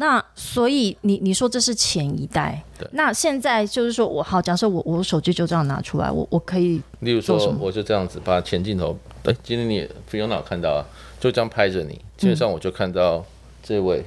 [0.00, 2.62] 那所以你你说这是前一代。
[2.78, 10.80] 对，那现在就是说我好，假设我我手机就这样拿出来，我我可以例如说我就这样子把前镜头，哎，今天你 Fiona 看到啊，
[11.18, 13.24] 就这样拍着你，基本上我就看到
[13.62, 14.04] 这位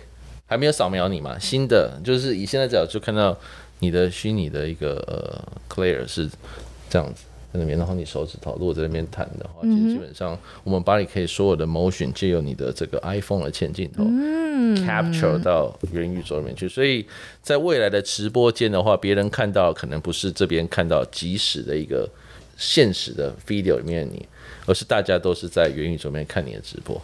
[0.48, 3.38] 还没有扫描你嘛，新的就是以现在角度就看到
[3.80, 6.30] 你的虚拟的一个呃 Claire 是
[6.90, 7.26] 这样子。
[7.54, 14.04] 在那边，然后你手指头如果在那边弹的话，其实基本上我们把你可以所有的 motion 借由你的这个 iPhone 的前镜头
[14.86, 16.70] ，capture 到元宇宙里面去。
[16.70, 17.06] 所以
[17.42, 22.10] 在未来的直播间的话，别人看到可能不是这边看到即时的一个
[22.58, 24.26] 现实的 video 里面的你，
[24.66, 27.02] 而是大家都是在元宇宙里面看你的直播。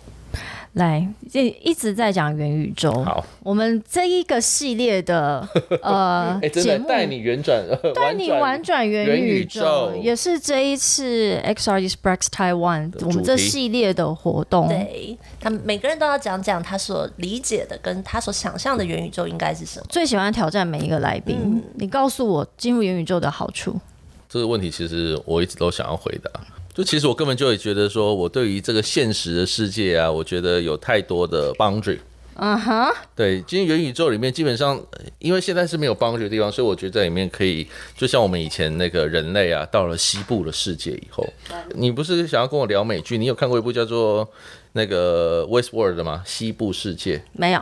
[0.78, 2.92] 来，这一直在讲元宇宙。
[3.04, 5.48] 好，我们这一个系列的
[5.82, 14.68] 呃哎，真节目带你圆转，呃 带你玩转元元宇宇宙宙，也是这一次 XR Express Taiwan 的我们这系列的活动。
[14.68, 19.86] 对他们每个人都要讲讲他所理解的跟他所想象的元宇宙应该是什么。
[19.90, 21.38] 最喜欢挑战每一个来宾。
[21.44, 23.80] 嗯你告诉我进入元宇宙的好处。
[24.30, 26.30] 这个问题其实我一直都想要回答。
[26.78, 31.98] 就其实我根本就会觉得说，我对于这个现实的世界啊，我觉得有太多的 boundary。
[32.36, 41.28] 嗯哼，对，今天元宇宙里面基本上，呃因为现在是没有 boundary 的地方，所以我觉得在里面可以，就像我们以前那个人类啊，到了西部的世界以后，
[41.74, 43.18] 你不是想要跟我聊美剧？
[43.18, 44.30] 你有看过一部叫做
[44.74, 46.22] 那个 Westworld 的吗？
[46.28, 47.24] 西部世界。
[47.34, 47.62] 没有。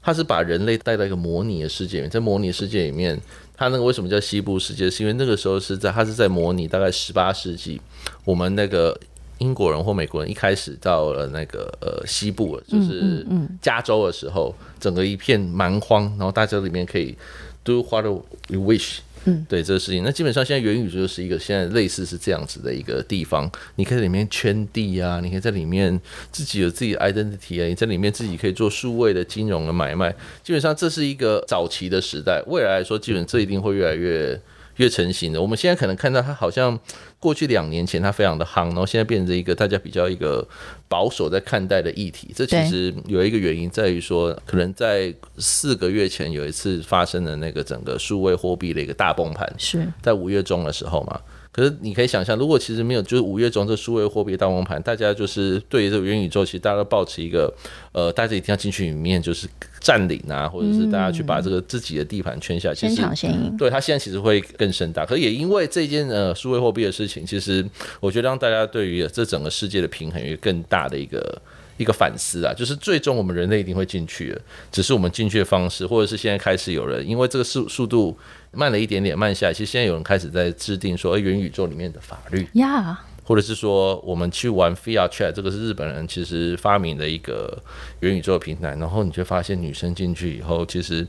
[0.00, 3.20] 它是把人类带到一个模拟的世界里面，在模拟世界里面，
[3.56, 4.90] 它那个为什么叫西部世界？
[4.90, 7.80] 是因为那个时候是在它是在模拟大概十八世纪，
[8.24, 8.98] 我们那个
[9.38, 13.26] 英国人或美国人一开始到了那个呃西部，就是
[13.62, 17.16] 加州的时候，整个一片蛮荒，然后大家里面可以
[17.62, 18.04] do what
[18.48, 18.98] you wish。
[19.24, 30.10] 嗯，对这个事情，那基本上现在元宇宙就是一个现在类似是这样子的一个地方，你可以在里面圈地啊，你可以在里面自己有自己的 identity 啊，你在里面自己可以做数位的金融的买卖，
[30.42, 34.40] 基本上这是一个早期的时代，未来来说，基本这一定会越来越。
[34.76, 36.78] 越成型的，我们现在可能看到它好像
[37.20, 40.46] 过去两年前它非常的夯，然后现在变成一个大家比较一个
[40.88, 42.32] 保守在看待的议题。
[42.34, 51.20] 这其实有一个原因在于说，可能在四个月前有一次发生的那个整个数位货币的一个大崩盘，是在五月中的时候嘛。
[51.54, 57.54] 可是你可以想象，如果其实没有，就是五月中这数位货币大崩盘，大家就是对于这个元宇宙，其实大家都抱持一个，
[57.92, 59.46] 呃，大家一定要进去里面，就是
[59.78, 62.74] 占领啊，或者是大家去把这个自己的地盘圈下。
[62.74, 63.56] 先抢先赢。
[63.56, 67.64] 对他现在其实会更盛大，可是也因为这件呃数位货币的事情，其实
[68.00, 71.40] 我觉得让大家对于这整个世界的平衡有更大的一个。
[71.76, 78.16] 一个反思啊，就是最终我们人类一定会进去的，只是我们进去的方式，或者是现在开始有人因为这个速速度
[78.52, 87.60] 慢了一点点慢下来，其实现在有人开始在制定说元宇宙里面的法律呀，或者是说我们去玩 VR Chat，这个是日本人其实发明的一个
[88.00, 91.06] 元宇宙平台，然后你就发现女生进去以后，其实因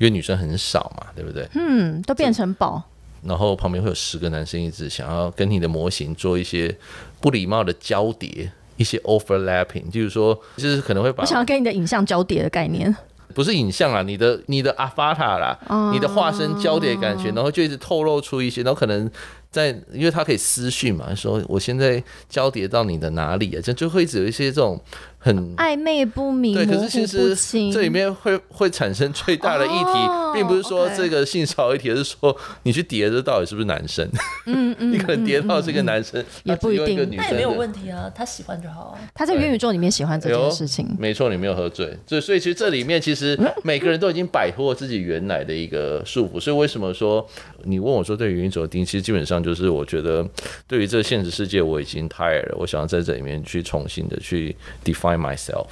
[0.00, 1.48] 为女生很少嘛，对不对？
[1.54, 2.82] 嗯，都变成宝，
[3.22, 6.76] 然后旁边会有十个男生一直想要跟你的模型做一些
[7.20, 8.50] 不礼貌的交叠。
[8.78, 12.96] 一些 overlapping，就是说，就是可能会把我想要跟你的影像交叠的概念，
[13.34, 15.58] 不是影像啊，你的你的阿法塔啦，
[15.92, 19.10] 你的化身交叠感觉，然后就一直透露出一些，然后可能。
[19.50, 23.60] 在，因为他可以私讯嘛，说我现在交叠到你的哪里啊？
[23.64, 24.78] 这就会一直有一些这种
[25.18, 27.34] 很暧昧不明、对，可是其实
[27.72, 34.08] 这里面会会产生最大的议题，并不是说这个性骚扰议题，而是说你去叠这到底是不是男生？
[34.46, 38.98] 嗯 嗯，你可能叠到是个男生，也不一定，那也没有问题啊，他喜欢就好啊。
[39.14, 47.26] 他在元宇宙里面喜欢这件事情，没错，你没有喝醉，所以所以其实这里面其实每个人都已经摆脱自己原来的一个束缚，所以为什么说
[47.64, 50.26] 你问我说对元宇宙的定义，其实基本上就是我觉得。
[50.66, 52.56] 对于这个现实世界，我已经 tired 了。
[52.58, 54.54] 我想要在这里面去重新的去
[54.84, 55.66] define myself。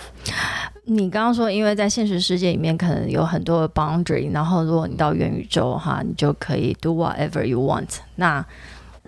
[0.89, 7.89] 你刚刚说，因为在现实世界里面可能有很多的 boundary，然后如果你到元宇宙哈，你就可以 do whatever you want。
[8.15, 8.47] 那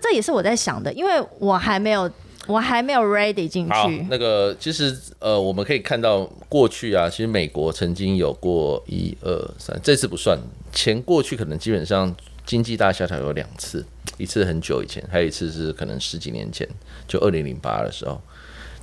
[0.01, 2.11] 这也是我在想的，因为我还没有，
[2.47, 4.05] 我还没有 ready 进去。
[4.09, 10.37] 那个其实呃，我们可以看到过去啊，其实美国曾经有过一二三，这次不算，
[10.73, 12.13] 前过去可能基本上
[12.45, 13.85] 经济大萧条有两次。
[14.17, 16.67] 一次很久以前，还有一次是可能十几年前，
[17.07, 18.21] 就二零零八的时候。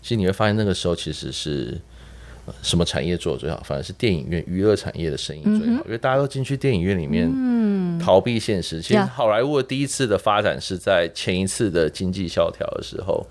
[0.06, 1.76] 其实你会发现，那个时候其实是
[2.62, 3.60] 什么产业做的最好？
[3.64, 7.28] 反而是电影院娱乐产业的生意最好，因为大家都进去电影院里面
[7.98, 8.80] 逃避现实。
[8.80, 13.26] 其实好莱坞的第一次的发展是在前一次的经济萧条的时候。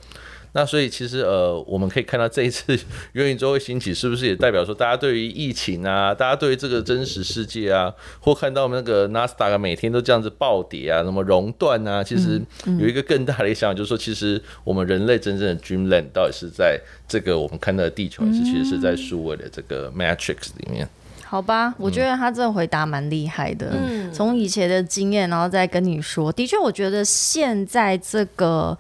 [0.58, 2.80] 那所以其实呃，我们可以看到这一次
[3.12, 12.42] 元宇宙会兴起，是不是也代表说大家对于疫情啊，大家对于这个真实世界啊，或看到我们那个纳斯达克每天都这样子暴跌啊，那么熔断啊，其实
[12.80, 20.88] 有一个更大的想法，就是说，其实我们人类真正的 dreamland 到底是在这个我们看到的地球，还是其实是在数位的这个 matrix 里面？
[21.26, 23.74] 好吧，我觉得他这个回答蛮厉害的。
[23.74, 28.78] 嗯，从以前的经验，然后再跟你说，的确，我觉得现在这个。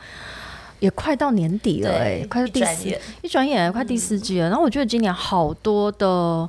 [0.85, 4.47] 也快到年底了哎，快到第四，一转眼快第四季了。
[4.47, 6.47] 然后我觉得今年好多的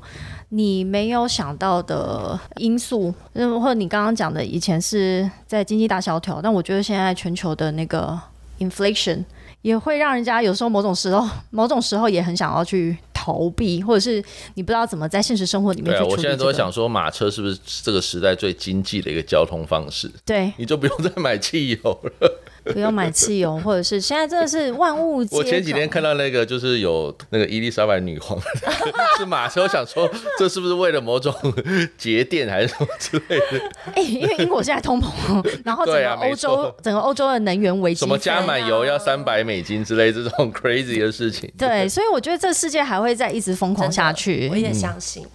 [0.50, 8.18] 你没有想到的因素，或者你刚刚讲的，以前是在经济大萧条，但我觉得现在全球的那个
[8.58, 9.24] inflation
[9.62, 14.22] 也会让人家有时候某种时候，某种时候也很想要去逃避，或者是
[14.54, 20.10] 你不知道怎么在现实生活里面去我现在都想说，马车是不是这个时代最经济的一个交通方式？
[20.26, 22.42] 对，你就不用再买汽油了。
[22.72, 25.24] 不用买汽油，或者是现在真的是万物。
[25.30, 28.38] 我前几天看到那个，就是有那个伊丽莎白女皇
[29.18, 31.32] 是马车，我想说这是不是为了某种
[31.96, 33.70] 节电还是什么之类的？
[33.94, 41.50] 哎，因为英国现在通膨，然后整个欧洲整个欧洲的能源危机，什么加满油要三百美金之类这种 crazy 的事情。
[41.56, 44.48] 对，所以我觉得这世界还会再一直疯狂下去。
[44.50, 45.26] 我也相信。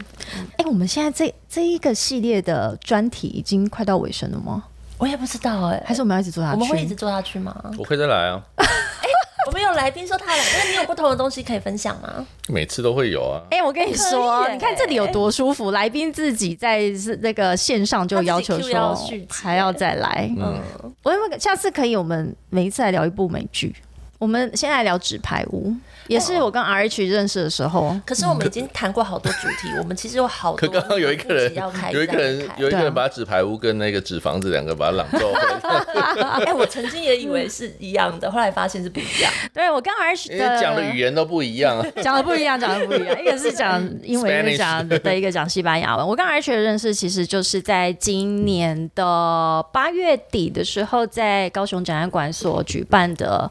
[0.58, 4.66] 哎，我们现在这这一个系列的专题已经快到尾声了吗？
[5.02, 6.54] 我也不知道哎，还是我们要一直做下去？
[6.54, 7.56] 我们会一直做下去吗？
[7.76, 8.40] 我可以再来啊！
[8.58, 8.66] 哎，
[9.48, 12.24] 我们有来宾说他来，那你有不同的东西可以分享吗？
[12.48, 13.42] 每次都会有啊！
[13.50, 16.82] 哎，我跟你说，你看这里有多舒服，来宾自己在
[17.22, 18.96] 那个线上就要求说
[19.28, 20.30] 还要再来。
[20.38, 20.62] 嗯，
[21.02, 23.76] 我下次可以，我们每一次来聊一部美剧。
[24.22, 25.74] 我们先来聊纸牌屋，
[26.06, 28.00] 也是我跟 R H 认识的时候。
[28.06, 30.58] 可是我们已经谈过好多主题， 我们其实有好多。
[30.58, 35.34] 可刚刚有一个人要开，有一个人，有一个人把纸牌屋跟那个纸房子两个把它朗诵。
[36.46, 39.34] 哎，我曾经也以为是一样的，后来发现是不一样。
[39.52, 43.20] 对我跟 R H 讲的语言都不一样， 讲的不一样，讲的不一样。
[43.20, 46.08] 一个是讲英文，一个讲的，一个讲西班牙文。
[46.08, 53.50] 我跟 R H 的认识其实就是在今年的八月底的时候，在高雄展览馆所举办的。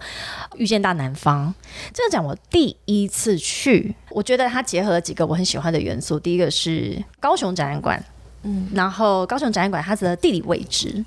[0.60, 1.52] 遇见大南方，
[1.94, 6.20] 这个讲我第一次去，我觉得它结合了几个我很喜欢的元素。
[6.20, 8.04] 第一个是高雄展览馆，
[8.42, 11.02] 嗯，然后高雄展览馆它的地理位置。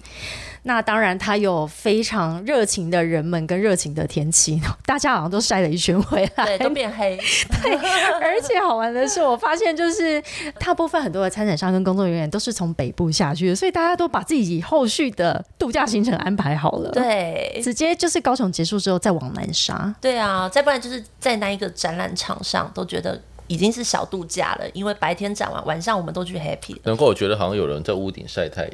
[0.66, 7.18] 那当然，它有非常热情的人们跟热情的天气， 大家好像都晒了一圈回来，对，都变黑。
[7.62, 7.76] 对，
[8.22, 10.24] 而且好玩的是，我发现就是
[10.58, 19.94] 大部分很多的参展商跟工作人员都是从北部下去的，所以大家都把自己后续的度假行程安排好了，对，直接就是高雄结束之后再往南沙。
[20.00, 26.78] 对啊，再不然就是在那一个展览场上都觉得已经是小度假了，因为白天展完，晚上我们都去 happy。
[26.84, 28.74] 难怪我觉得好像有人在屋顶晒太阳。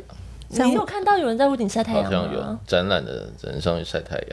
[0.49, 2.09] 你有看到有人在屋顶晒太阳吗？
[2.09, 4.27] 好像有展览的人上去晒太阳。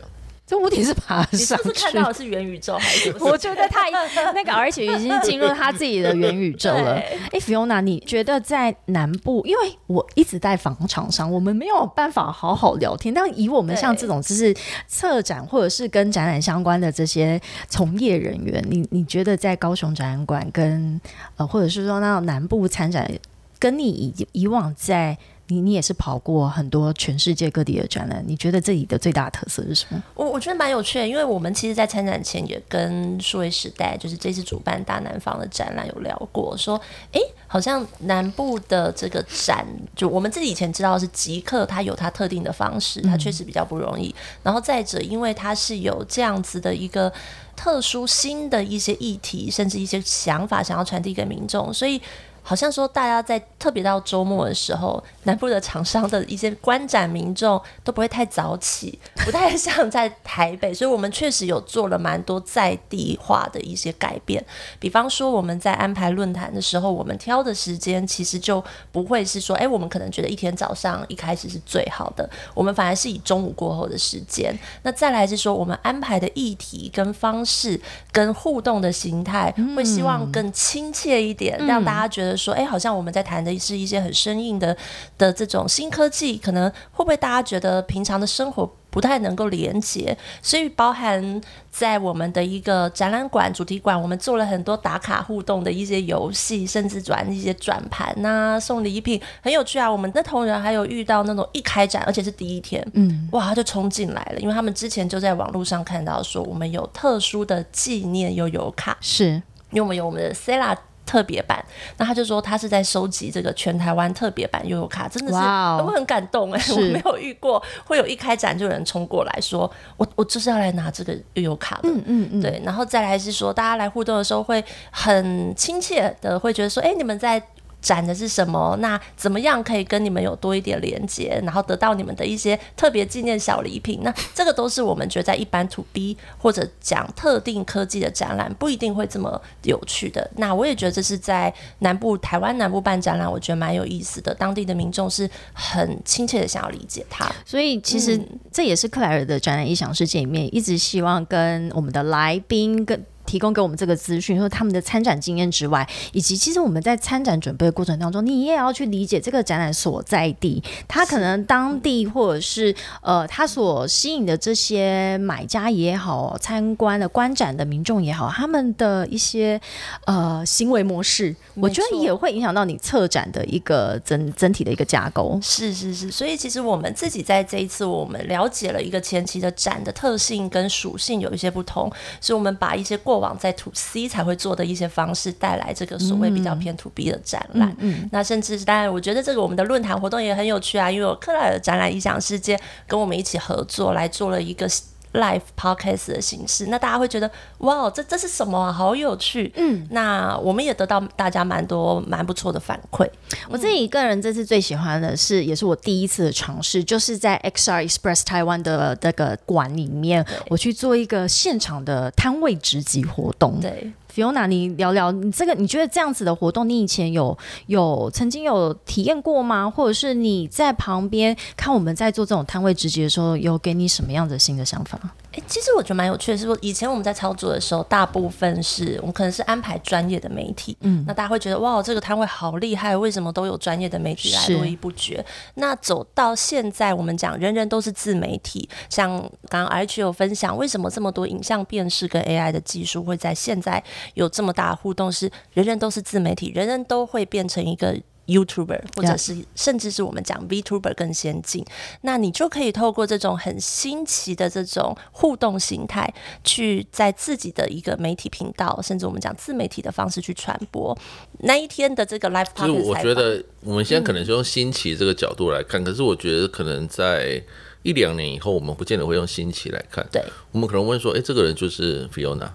[0.49, 1.29] 这屋顶是爬上？
[1.33, 3.13] 你是不是看到的是元宇宙还是？
[3.19, 3.91] 我觉得他
[4.33, 6.93] 那个，而且已经进入他自己的元宇宙了。
[7.33, 9.43] 哎，Fiona，你觉得在南部？
[9.45, 13.13] 因为我一直在房厂商，我们没有办法好好聊天。
[13.13, 14.55] 但以我们像这种就是
[14.87, 21.01] 策展或者是跟展览相关的这些从业人员，你你觉得在高雄展览馆跟
[21.39, 23.11] 呃，或者是说那南部参展，
[23.59, 30.03] 跟你以以往在你你也是跑过很多全世界各地的展览，你觉得这里的最大特色是什么？
[30.15, 36.81] 我我觉得蛮有趣的，因为我们其实，在参展前也跟数位时代，就是这次主办大南方的展览有聊过，说，
[37.13, 44.15] 哎，好像南部的这个展，就我们自己以前知道是极客，它有它特定的方式，它确实比较不容易。
[44.43, 47.13] 然后再者，因为它是有这样子的一个
[47.55, 52.03] 特殊新的一些议题，甚至一些想法想要传递给民众，所以。
[52.49, 64.45] 好像说，大家在特别到周末的时候，南部的厂商的一些观展民众都不会太早起，不太像在台北，所以我们确实有做了蛮多在地化的一些改变。
[64.79, 74.57] 比方说，我们在安排论坛的时候，我们挑的时间其实就不会是说，哎，我们可能觉得一天早上一开始是最好的，我们反而是以中午过后的时间。
[74.85, 77.81] 那再来是说，我们安排的议题跟方式
[78.13, 82.36] 跟互动的形态，会希望更亲切一点，让大家觉得。
[82.37, 84.77] 说，哎，好像我们在谈的是一些很生硬的
[85.17, 90.17] 的这种新科技，可能会不会大家觉得平常的生活不太能够连接？
[90.41, 99.91] 所以，包含在我们的一个展览馆、主题馆，我们做了很多打卡互动的一些游戏，甚至转一些转盘呐，送礼品，很有趣啊。
[99.91, 110.75] 我们的同仁还有遇到那种一开展，而且是第一天，嗯，哇，他就冲进来了，因为他们之前就在网络上看到说，我们有特殊的纪念悠游卡，是因为我们有我们的 Cella。
[111.07, 111.65] 特别版，
[111.97, 127.43] 那他就说他是在收集这个全台湾特别版悠游卡，真的是我很感动哎，我没有遇过会有一开展就有人冲过来说，我我就是要来拿这个悠游卡的，嗯嗯嗯，对，然后再来是说大家来互动的时候会很亲切的会觉得说，哎，你们在。
[127.87, 128.77] 展的是什么？
[128.81, 134.01] 那怎么样可以跟你们有多一点连接，然后得到你们的一些特别纪念小礼品？
[134.03, 140.29] 那这个都是我们觉得在一般 to B 或者讲特定科技的展览不一定会这么有趣的。
[140.35, 144.35] 那我也觉得这是在南部台湾南部办展览，我觉得蛮有意思的。
[144.35, 148.21] 当地的民众是很亲切的想要理解它，所以其实
[148.51, 153.07] 这也是克莱尔的展览异想世界里面一直希望跟我们的来宾跟。
[153.27, 169.61] 提供给我们这个资讯，说他们的参展经验之外，以及其实我们在参展准备的过程当中，你也要去理解这个展览所在地，它可能当地或者是呃，它所吸引的这些买家也好，参观的观展的民众也好，他们的一些
[170.05, 175.39] 呃行为模式，我觉得也会影响到你策展的一个整整体的一个架构。
[175.43, 187.75] 是是是，所以其实我们自己在这一次，我们了解了一个前期的展的特性跟属性有一些不同，所以我们把一些过过往在 To C 才会做的一些方式，带来这个所谓比较偏 To B 的展览。
[187.79, 194.69] 嗯，那甚至当然，我觉得这个我们的论坛活动也很有趣啊，因为克莱尔展览异想世界跟我们一起合作来做了一个。
[195.17, 198.73] Live podcast 的形式，那大家会觉得哇，这这是什么啊？
[198.73, 199.53] 好有趣。
[199.57, 203.09] 嗯，那我们也得到大家蛮多蛮不错的反馈。
[203.49, 213.59] 我自己个人这次最喜欢的是，也是我第一次的尝试，就是在 XR Express 台湾的那个馆里面，我去做一个现场的摊位直击活动。
[213.61, 213.93] 对。
[214.17, 217.37] Fiona，你聊聊你这个，你觉得这样子的活动，你以前有
[217.67, 219.69] 有曾经有体验过吗？
[219.69, 224.99] 或者是你在旁边看我们在做这种摊位直接的时候，有给你什么样的新的想法？
[225.37, 235.25] 诶其实我觉得蛮有趣的是说，以前我们在操作的时候，大部分是我们可能是安排专业的媒体，嗯，那大家会觉得哇，这个摊位好厉害，为什么都有专业的媒体来络绎不绝？
[235.55, 239.11] 那走到现在，我们讲人人都是自媒体，像
[239.49, 243.83] 刚刚 H 有分享，为什么这么多影像辨识跟 AI 的技术会在现在
[244.15, 245.13] 有这么大的互动？
[245.13, 247.95] 是人人都是自媒体，人人都会变成一个。
[248.27, 251.65] YouTuber，或者是甚至是我们讲 VTuber 更先进，
[252.03, 256.13] 那你就可以透过这种很新奇的这种互动形态，
[256.45, 260.97] 去在自己的一个媒体频道，甚至我们讲自媒体的方式去传播。
[261.41, 267.43] 那一天的这个 live 就是我觉得我们现在可能是用新奇这个角度来看，可是我觉得可能在
[267.83, 270.05] 一两年以后，我们不见得会用新奇来看。
[270.11, 270.21] 对，
[270.51, 272.51] 我们可能问说，哎、这个人就是 Fiona，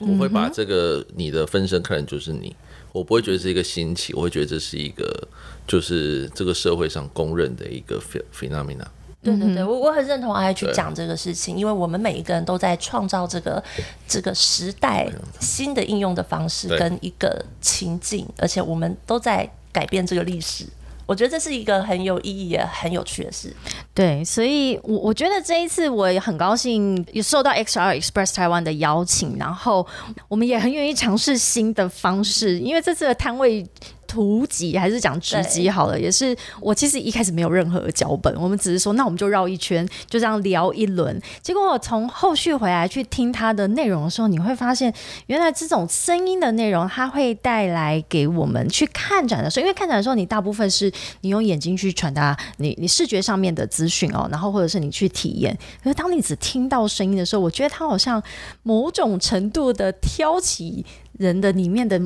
[0.00, 2.56] 我会把这个你的分身看成就是你，
[2.92, 5.28] 我不会觉得是一个新奇，我会觉得这是一个
[5.66, 8.86] 就是这个社会上公认的一个 phe- phenomena。
[9.22, 13.62] 对对对，我我很认同阿去讲这个事情，因为我们每一个人都在创造这个
[14.08, 15.08] 这个时代
[15.40, 20.66] 新的应用的方式跟一个情境，而且我们都在改变这个历史。
[21.06, 23.54] 我觉得这是一个很有意义也很有趣的事。
[23.94, 29.86] 对，所以我我觉得这一次我也很高兴，也受到 XR Express 台湾的邀请，然后
[30.28, 33.66] 我们也很愿意尝试新的方式，因为这次的摊位。
[34.12, 41.18] 图集还是讲直击好了，也是我其实一开始没有任何的脚本，我们只是说那我们就绕一圈，就这样聊一轮。
[41.40, 44.92] 结果我从后续回来去听它的内容的时候，你会发现
[45.28, 50.92] 原来这种声音的内容，它会带来给我们去看展的时候，因为看展的时候，你大部分是
[51.22, 55.56] 你用眼睛去传达你你视觉上面的资讯哦，然后或者是你去体验。
[55.82, 58.22] 可是当你只听到声音的时候，我觉得它好像
[58.62, 60.84] 某种程度的挑起
[61.18, 61.98] 人的里面的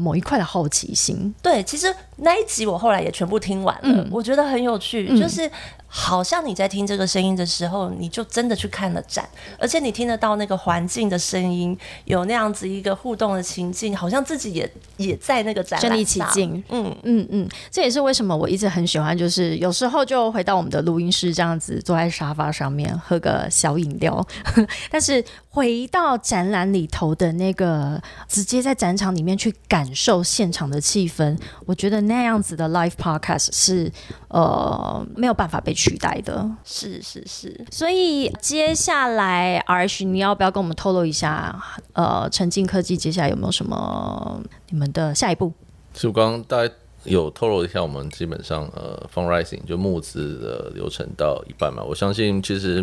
[0.00, 1.32] 某一块的好奇心。
[1.42, 5.50] 对，其实那一集我后来也全部听完了，嗯我觉得很有趣，就是
[5.96, 9.24] 好像你在听这个声音的时候，你就真的去看了展，
[9.60, 16.64] 而且你听得到那个环境的声音，有那样子一个互动的情境，好像自己也也在那个展览身临其上境。
[16.70, 24.26] 嗯，嗯嗯，这也是为什么我一直很喜欢，就是有时候就回到我们的录音室，这样子坐在沙发上面喝个小饮料，
[24.90, 33.92] 但是回到展览里头的那个，直接在展场里面去感受现场的气氛，我觉得那样子的 live podcast 是
[34.26, 36.50] 呃没有办法被取代的。
[36.64, 41.62] 是是是，所以接下来 R H，你要不要跟我们透露一下？
[41.92, 45.52] 呃，沉浸科技接下来有没有什么你们的下一步？
[45.92, 46.74] 其实我刚刚大家
[47.04, 51.82] 有透露一下，我们基本上呃 fundraising 就募资的流程到一半嘛。
[51.82, 52.82] 我相信其实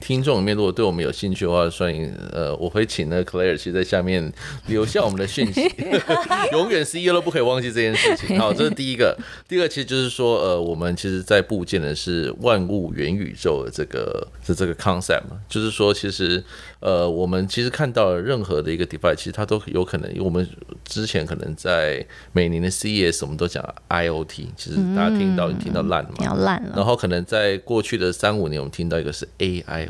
[0.00, 4.32] 听众里面如果对我们有兴趣的话，欢迎呃我会请那个 Claire 其实在下面
[4.66, 5.60] 留下我们的讯息，
[6.52, 8.38] 永远 CEO 都不可以忘记这件事情。
[8.38, 9.16] 好，这是第一个。
[9.46, 16.42] 第二个其实就是说呃我们其实在部件的是万物元宇宙的这个是这个 concept 嘛，就是说其实
[16.80, 20.48] 呃我们其实看到了任何的一个 device，其实它都有可能，因为我们
[20.84, 26.72] 之前可能在每年的 CES 我们都讲 IoT，其实大家听到、听到烂了嘛，你要烂了。
[26.74, 29.28] 然后可能在过去的三五年，我们听到一个是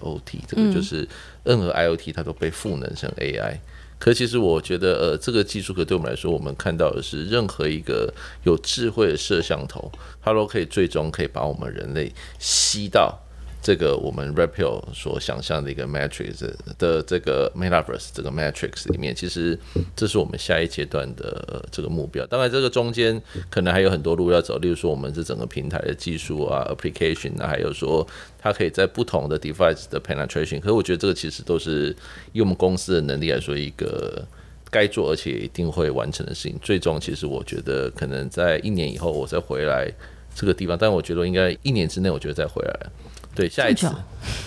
[0.01, 1.07] AIoT，这个就是
[1.45, 3.59] 任何 IoT 它都被赋能成 AI。
[3.99, 8.11] 可其实我觉得，呃，这个技术可对我们来说，我们看到的是任何一个
[8.45, 9.93] 有智慧的摄像头，
[10.23, 13.19] 它都可以最终可以把我们人类吸到
[13.63, 19.59] 这个我们 Rapio 所想象的一个 Matrix 的这个 Metaverse 这个 Matrix 里面，其实
[19.95, 22.25] 这是我们下一阶段的、这个目标。
[22.27, 28.07] 当然，这个中间可能还有很多路要走，例如说我们这整个平台的技术啊、application 啊，还有说
[28.39, 30.59] 它可以在不同的 device 的 penetration。
[30.59, 31.95] 可是我觉得这个其实都是
[32.33, 34.27] 以我们公司的能力来说，一个
[34.71, 36.59] 该做而且一定会完成的事情。
[36.63, 39.87] 最终，其实我觉得可能在一年以后我再回来
[40.35, 42.87] 这个地方，但我觉得应该一年之内，我觉得再回来。
[43.35, 43.89] 对，下一次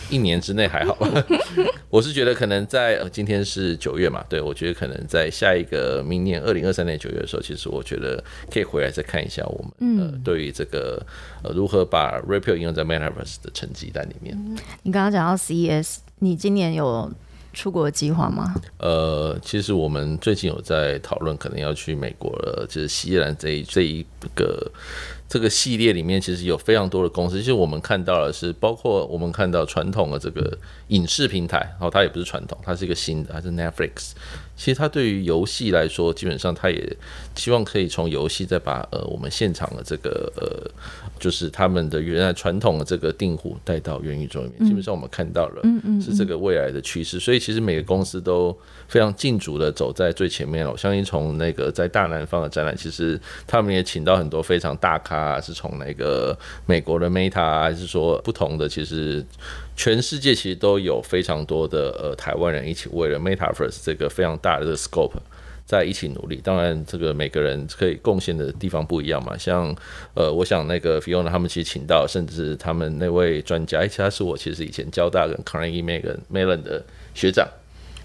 [0.09, 1.07] 一年之内还好吧。
[1.89, 11.01] 我是觉得可能在、呃、今天是九月嘛，对我觉得可能在下一个明年二零二三年九月的时候，其实我觉得可以回来再看一下我们、呃对于这个
[11.43, 14.37] 呃如何把 Rapio 应用在 Metaverse 的成绩单里面。
[14.83, 17.11] 你刚刚讲到 CES，你今年有
[17.53, 18.55] 出国计划吗？
[18.79, 24.71] 呃，其实我们最近有在讨论，可能要去美国了，就是西兰这一这一个
[25.33, 27.39] 这个系列里面，其实有非常多的公司。
[27.39, 30.55] 其实我们看到的是，包括我们看到传统的这个
[30.89, 34.11] 影视平台，哦它也不是传统，它是一个新的，它是 Netflix。
[34.55, 36.97] 其实它对于游戏来说，基本上它也
[37.35, 40.71] 希望可以从游戏再把呃我们现场的这个呃，
[41.19, 44.67] 就是他们的原来传统的这个订户带到元宇宙里面。
[44.67, 45.61] 基本上我们看到了
[46.01, 48.55] 是这个未来的趋势，所以其实每个公司都
[48.87, 50.71] 非常尽足的走在最前面了。
[50.71, 56.37] 我相信从那个在大南方的展览，其实他们也请到很多非常大咖啊，是从那个
[56.67, 59.25] 美国的 Meta 啊，还是说不同的，其实
[59.75, 65.19] 全世界其实都有非常多的呃台湾人一起为了 MetaVerse 这个非常大的这个 scope。
[65.65, 69.35] 在一起努力，当然这个每个人可以贡献的地方不一样嘛。
[69.37, 69.73] 像
[70.13, 75.81] 呃，我想那个 Fiona 他们其实请到，甚至他们那位专家，而且他是我其实以前交大跟 Carnegie
[76.29, 76.83] Mellon 的
[77.15, 77.47] 学长。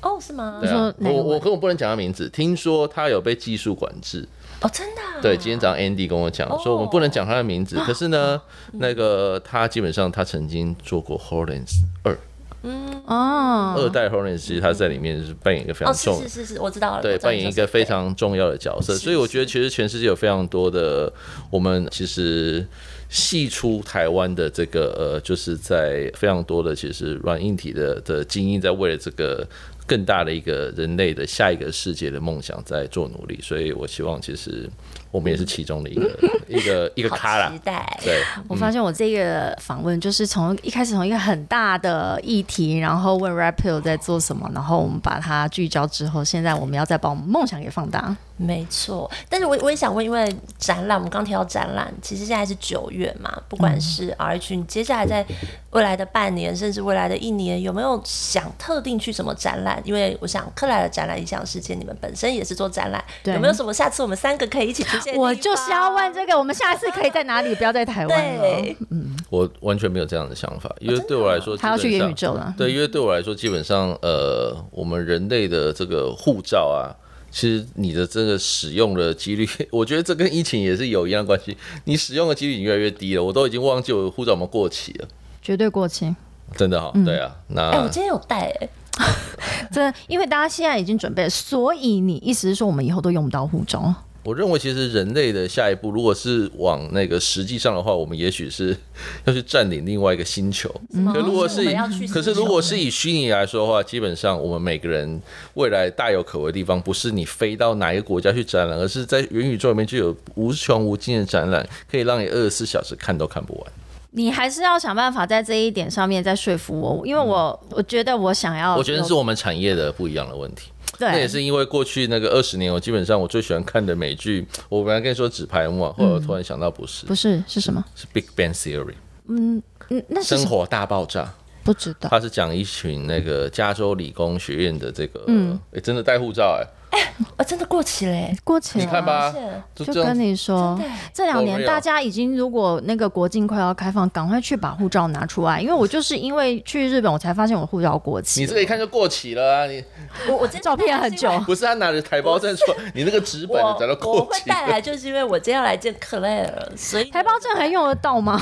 [0.01, 0.61] 哦，是吗？
[0.63, 4.27] 对啊我我跟我不能讲他名字，听说他有被技术管制。
[4.61, 5.21] 哦，真的、啊？
[5.23, 8.41] 对，今天早上 Andy 跟我讲说，我们不能讲他的名字，可是呢，
[8.73, 12.19] 那个他基本上他曾经做过 Hornets 二
[12.63, 17.03] 嗯哦，二代 Hornets，其实他在里面是扮演一个非哦，常重是是是是，我知道了。
[17.03, 21.13] 对，扮演一个非常重要的角色，所以我觉得其实全世界有非常多的
[21.51, 22.67] 我们其实
[23.09, 29.47] 系出台湾的这个呃，就是在非常多的其实软硬体的的精英在为了这个
[29.89, 34.69] 更大的一个人类的下一个世界的梦想在做努力，所以我希望其实
[35.11, 37.99] 我们也是其中的一个 一个一个咖啦好期，待。
[38.03, 38.23] 对。
[38.49, 48.17] 我发现我这个访问就是从一开始从一个很大的议题，然后问 Rapio 在做什么，然后我们把它聚焦之后，现在我们要再把我们梦想给放大。
[48.41, 55.27] 没错，但是我我也想问，因为展览，我们刚提到展览，其实现在是九月嘛，不管是 RH，你接下来在
[55.71, 59.83] 未来的半年，甚至未来的一年，有没有想特定去什么展览？
[59.85, 64.98] 因为我想克莱的展览影响世界，你们本身也是做展览，对有没有什么下次我们三个可以一起出现的地方？
[65.17, 67.55] 我就是要问这个，我们下次可以在哪里？
[67.55, 68.77] 不要在台湾了。
[68.91, 72.55] 嗯，我完全没有这样的想法，因为对我来说，他要去元宇宙了。
[72.57, 76.95] 对，因为对我来说，基本上呃，我们人类的这个护照啊，
[77.31, 81.57] 其实你的这个使用的几率， 我觉得这跟疫情也是有一样的关系。
[81.85, 85.09] 你使用的几率已经越来越低了，我都已经忘记我的护照有没有过期了，
[85.43, 86.15] 绝对过期。
[86.57, 88.69] 真的哈、对啊，那、哎、我今天有带哎、
[89.71, 93.95] 真的，因为大家现在已经准备了，所以你意思是说我们以后都用不到护照？
[94.29, 98.77] 我认为其实人类的下一步，如果是往那个实际上的话，我们也许是
[99.25, 100.71] 要去占领另外一个星球。
[101.15, 101.75] 可如果是以
[102.13, 105.19] 可是如果是以虚拟来说的话，基本上我们每个人
[105.55, 113.73] 未来大有可为的地方，不是你飞到哪一个国家去展览，而是在元宇宙里面就有无穷无尽的展览，可以让你二十四小时看都看不完。
[114.11, 120.71] 你还是要想办法在这一点上面再说服我，因为我我觉得我想要，我觉得是我们产业的不一样的问题。
[120.99, 127.85] 对那也，是因为过去那个二十年，我基本上我最喜欢看的美剧，我本来跟你说《纸牌屋》啊，后来我突然想到不是，不是是什么？
[127.95, 128.85] 是《Big Bang Theory》
[129.29, 130.39] 嗯嗯，那是？
[130.39, 131.33] 生活大爆炸。
[131.69, 132.09] 不知道。
[132.09, 135.51] 他是讲一群那个加州理工学院的这个，嗯。
[135.51, 139.35] 嗯，哎、真的带护照哎、哎，我，真的过期嘞、过期了，你看吧，
[139.75, 140.81] 就就跟你说，
[141.13, 148.41] 这两年大家已经如果那个国境快要开放，赶快去把护照拿出来，因为我就是因为去日本，我才发现我护照过期。
[148.41, 149.67] 你这个一看就过期了啊！
[149.67, 149.85] 你。
[150.27, 151.31] 我我这照片很久。
[151.41, 158.41] 不是他拿着台胞证说你那个纸本的我才都我过期会带来，就是因为我今天要来见克莱尔，所以台胞证还用得到吗？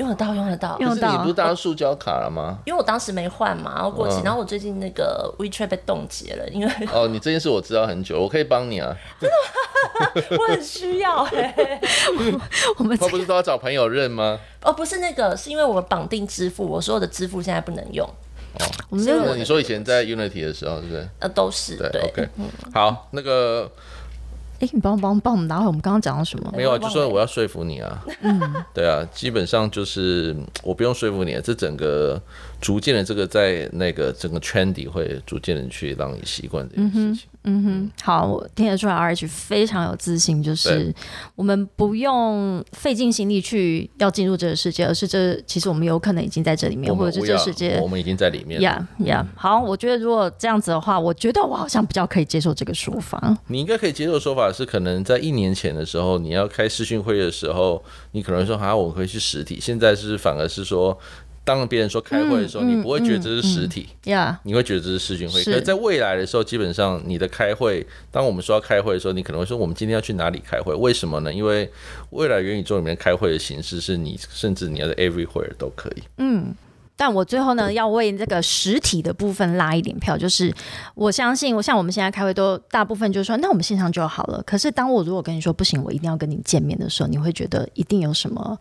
[0.00, 0.76] 用得到，用得到。
[0.80, 2.58] 用得到可是你不是当塑胶卡了吗？
[2.64, 8.96] 因为我当时没换嘛，然后过期，嗯然后我最近那个 WeChat 被冻结了，因为哦，你这件事我知道很久，我可以帮你啊。
[9.20, 11.80] 真的吗 我很需要哎、
[12.78, 14.40] 我们他不是都要找朋友认吗？
[14.62, 18.08] 哦，不是那个，是因为我们绑定支付，我所有的支付现在不能用，
[18.88, 21.08] 我们你说以前在 Unity 的时候，是不是？
[21.18, 23.70] 呃，都是对对 o k 嗯好，那个
[24.60, 26.52] 哎，你帮我帮帮我们拿回我们刚刚讲到什么？
[26.56, 28.04] 没有啊，就说我要说服你啊。
[28.20, 28.38] 嗯，
[28.74, 32.20] 对啊，基本上就是嗯我不用说服你，这整个
[32.60, 37.12] 逐渐的这个在那个整个圈底会逐渐的去让你习惯这件事情。
[37.12, 37.18] 嗯
[37.64, 40.94] 哼，好，我听得出来，RH 非常有自信，就是
[41.34, 48.62] 我们不用费尽心力去要进入这个世界，而是这其实我们有可能已经在这里面，或者是这个世界我们已经在里面了。
[48.62, 49.26] 呀呀。
[49.34, 53.38] 好，我觉得如果这样子的话，我觉得我好像比较可以接受这个说法。
[53.46, 57.82] 你应该可以接受的说法是，可能在一年前的时候，你要开视讯会议的时候，
[58.12, 59.58] 你可能说好，我可以去实体。
[59.58, 60.98] 现在是反而是说，
[61.44, 65.42] 当别人说开会的时候，嗯你不会觉得这是实体，呀、你会觉得这是视讯会。
[65.42, 70.74] 是可是在未来的时候，基本上你的开会，当我们说要开会的时候，你可能会说我们今天要去哪里开会？
[70.74, 71.32] 为什么呢？
[71.32, 71.70] 因为
[72.10, 76.02] 未来元宇宙里面开会的形式是你甚至你要在 everywhere 都可以。
[76.18, 76.54] 嗯
[76.96, 80.54] 但我最后呢，要为这个实体的部分拉一点票，就是
[80.94, 84.42] 我相信，我像我们现在开会都大部分就是说，那我们线上就好了。
[84.42, 88.58] 可是当我如果跟你说不行，我一定要跟你见面的时候，你会觉得一定有什么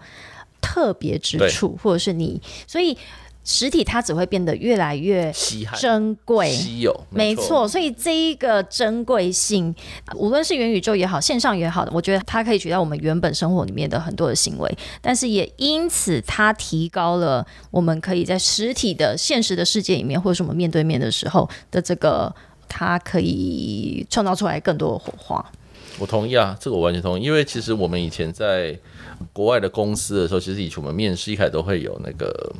[0.61, 2.97] 特别之处，或者是你，所以
[3.43, 6.51] 实体它只会变得越来越稀罕、珍贵。
[6.51, 9.73] 稀有，没错，所以这一个珍贵性，
[10.13, 22.31] 无论是元宇宙也好，线上也好，我觉得它可以取代我们原本生活里面的很多的行为，但是也因此它提高了我们可以在实体的现实的世界里面，或者是我们面对面的时候的这个，
[22.67, 25.43] 它可以创造出来更多的火花。
[25.97, 28.77] 我同意啊，这个我完全同意，因为其实我们以前在
[29.33, 32.53] 国外的公司的时候，其实以前我们面试一开始都会有那个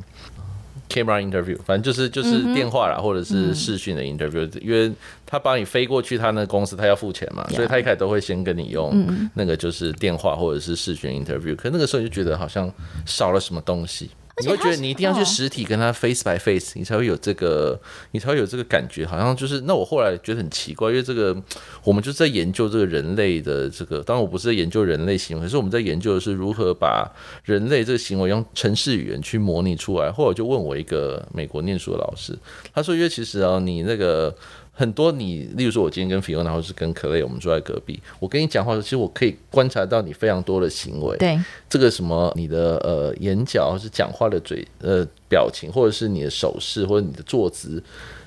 [0.88, 4.92] camera interview，反正就是就是电话啦，或者是视讯的 interview，、因为
[5.24, 8.92] 他帮你飞过去他那公司，他要付钱嘛，所以他一开始都会先跟你用
[9.34, 12.72] 那个就是电话或者是视讯 interview，可那个时候你就觉得好像
[13.06, 14.10] 少了什么东西。
[14.40, 17.80] 你会觉得你一定要去实体跟他 face by face，你才会有这个，
[18.12, 19.60] 你才会有这个感觉，好像就是。
[19.62, 21.36] 那我后来觉得很奇怪，因为这个
[21.84, 27.10] 我们就是在研究这个人类的这个，当然我不是在研究人类行为，可是我们在研究的是如何把
[27.44, 30.10] 人类这个行为用程式语言去模拟出来。
[30.10, 32.38] 后来我就问我一个美国念书的老师，
[32.72, 34.34] 他说，因为其实啊，你那个。
[34.80, 41.14] 很多你，例如说，我今天跟 Fiona 或是跟 Clay，我们坐在隔壁，我跟你讲话的时候，其实我可以观察到你非常多的行为。
[41.18, 47.82] 对，这个什么，你的呃眼角，或是讲话的嘴呃表情，或者是你的手势，或者你的坐姿。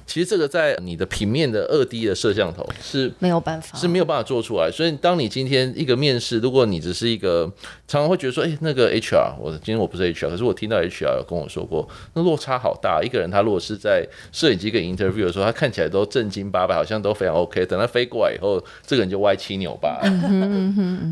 [0.06, 4.70] 其实这个在你的平面的二 D 的摄像头是没有办法，是没有办法做出来。
[4.72, 7.52] 所以当你今天一个面试，如果你只是一个，
[7.88, 13.02] 常常会觉得说，哎、那个 HR，我今天我不是 HR，可是我听到 HR 有跟我说过，那落差好大。
[13.04, 20.00] 一个人他如果是在摄影机跟 interview 的时候，他看起来都正经八百，好像都非常 OK，等他飞过来以后，这个人就歪七扭八。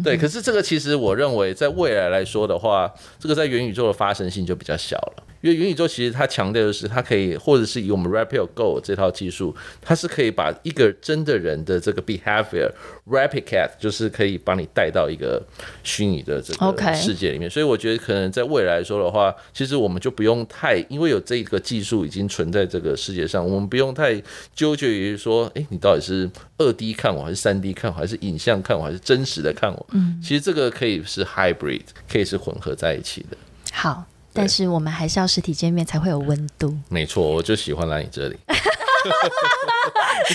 [0.04, 5.24] 对，可是这个其实我认为在未来来说的话，这个在元宇宙的发生性就比较小了。
[5.42, 12.72] 因为元宇宙其实它强调的是，它可以，或者是以我们 Rapid Go 这套技术，它是可以把一个真的人的这个 behavior
[13.08, 15.42] replicate，就是可以把你带到一个
[15.84, 17.48] 虚拟的这个世界里面。
[17.48, 24.22] 所以我觉得可能在未来来说的话，其实我们就不用太，因为有这个技术已经存在这个世界上，我们不用太
[24.56, 29.88] 纠结于说，诶，你到底是二 D 看我，还是三 D 看我，还是影像看我，还是真实的看我？
[29.92, 33.36] 嗯，其实这个可以是 hybrid，可以是混合在一起的。
[33.74, 36.76] 好，但是我们还是要实体见面才会有温度。
[36.90, 38.38] 没错，我就喜欢来你这里。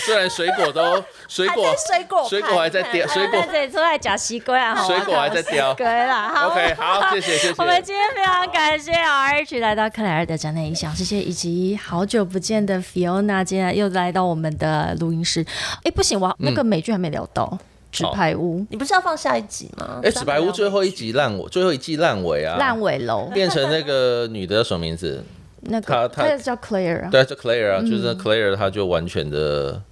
[0.04, 7.54] 虽然水果都水果水果水果还在雕，水果这里出来假西瓜啊，水果还在雕对啦，好 OK 好，谢谢谢谢。
[7.58, 15.46] 我们今天非常感谢 RH 来到克莱尔的展览影响谢谢，以及好久不见的 Fiona，今天又来到我们的录音室。
[15.84, 17.44] 哎，不行，我那个美剧还没聊到
[17.96, 20.00] 《纸牌屋》你不是要放下一集吗？
[20.02, 25.22] 哎，纸牌屋最后一集烂尾，最后一季烂尾啊，烂尾楼，变成那个女的叫什么名字？
[25.68, 29.82] 那他他个他叫 Claire 啊对，叫 Claire 啊，就是那 Claire，她就完全的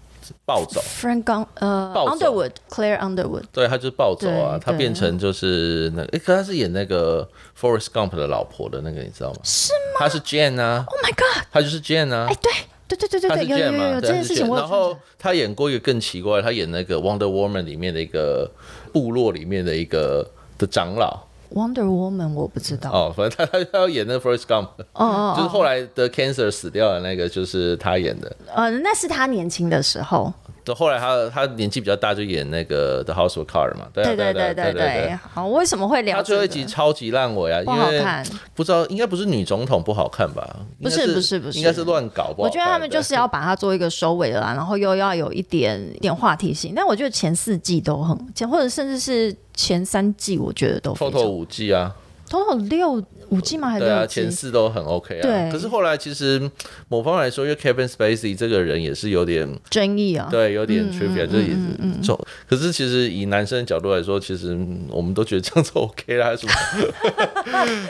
[0.45, 0.81] 暴走。
[0.83, 3.43] ，Frank Gun 呃暴走 Underwood，Claire Underwood。
[3.51, 7.29] 对，她就是暴走啊，她变成就是那个，哎，可她是演那个
[7.61, 9.41] Forrest Gump 的老婆的那个，你知道吗？
[9.43, 11.45] 是吗她是 Jane 啊，？Oh my god！
[11.51, 12.37] 她就是 Jane 啊哎，。
[12.41, 12.53] 对
[12.87, 18.51] 对对对对对，有有有有这件事情我然后他演过一个更奇怪，他演那个 Wonder Woman 里面的一个
[18.93, 20.29] 部落里面的一个
[20.59, 22.91] 的长老 Wonder Woman 我不知道。
[22.91, 28.37] 哦，反正她她她要演那个 Forrest Gump，哦哦就是后来的 cancer 死掉的那个，就是他演的。
[28.55, 30.33] 呃，那是他年轻的时候。
[30.65, 35.19] 就后来他他年纪比较大，就演那个 The House of Cards 嘛，对啊对对对对。
[35.33, 38.27] 好，为什么会聊他最后一集超级烂尾啊，不因为好看？
[38.55, 40.57] 不知道应该不是女总统不好看吧？
[40.83, 42.45] 不是不是不是应该是乱搞不好看。
[42.45, 46.73] 我觉得他们就是要把它做一个收尾了啦，然后又要有一点一点话题性。
[46.75, 51.95] 但我觉得前四季都很，前或者甚至是前三季，我觉得都非常 Total 五季啊，
[52.35, 53.71] total 六五 G 吗？
[53.71, 55.23] 还是对啊，前四都很 OK 啊。
[55.23, 56.51] 对可是后来其实
[56.89, 60.29] 某方面来说，因为 Kevin Spacey 这个人也是有点争议啊。
[60.31, 62.19] 对，有点 trivia，、就是也是重。
[62.49, 66.53] 可是其实以男生的角度来说，其实嗯我们都觉得这样子 OK 啦，什么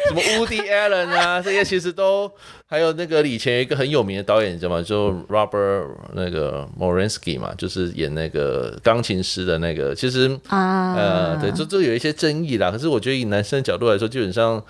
[0.08, 2.30] 什么 Woody Allen 啊，这些其实都
[2.74, 4.82] 还有那个以前有一个很有名的导演，你知道吗？
[4.82, 12.72] 就 Robert 那个 Morinsky 嘛，就是演那个钢琴师的那个，其实啊，呃，对，这这有一些争议啦。
[12.72, 14.60] 可是我觉得以男生的角度来说，基本上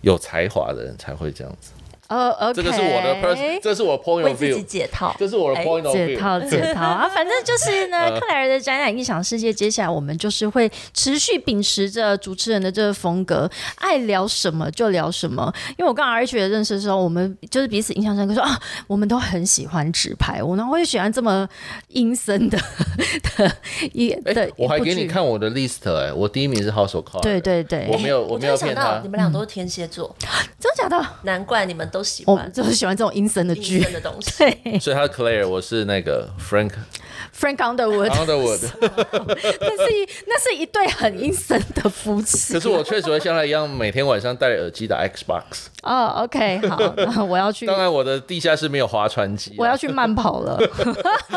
[0.00, 1.70] 有才华的人才会这样子。
[2.12, 5.14] 呃，OK，这个是我的 person，这是我的 point of 自己 view，解套。
[5.18, 6.18] 这是我的哎 point of 解 view。
[6.18, 15.52] 套解套啊，反正就是呢，克莱尔的展览异想世界，接下来我们就是会持续秉持着主持人的这个风格，爱聊什么就聊什么。
[15.78, 21.48] 因为我跟 R H 的认识的时候，我们就是彼此印象深刻，说啊，我们都很喜欢纸牌屋，然后会喜欢这么
[21.88, 22.58] 阴森的
[23.36, 23.56] 的
[23.92, 30.14] 一哎、的，我还给你看我的 list 哎、我第一名是 House of Cards，对对对，我没有我没有骗他你，们俩都是天蝎座，
[30.58, 31.04] 真的假的？
[31.22, 33.80] 难怪你们都喜欢我们就是喜欢这种阴森的阴剧。
[33.84, 34.32] 的东西。
[34.64, 42.54] 对所以他是 Claire，我是那个 Frank，Frank Underwood，Underwood， 那是一那是一对很阴森的夫妻。
[42.54, 45.42] 可是我确实会像他一样，每天晚上戴耳机打 Xbox。
[45.82, 50.54] 哦，OK，好，那我要去，当然，我的地下室没有划船机啊、我要去慢跑了。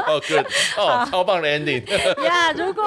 [0.08, 0.46] 哦，good，
[0.78, 1.84] 哦，超棒的 ending。
[2.24, 2.84] 呀如果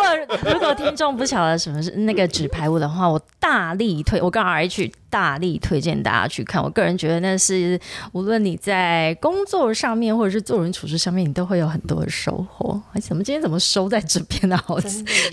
[0.52, 6.62] 如果听众不晓得什么是那个纸牌屋的话，我大力推，我跟 RH 大力推荐大家去看。
[6.62, 7.78] 我个人觉得那是
[8.12, 12.80] 无论你在工作上面或者是做人处事上面，你都会有很多的收获。
[12.92, 14.56] 哎，怎么今天怎么收在这边呢？
[14.66, 14.78] 好，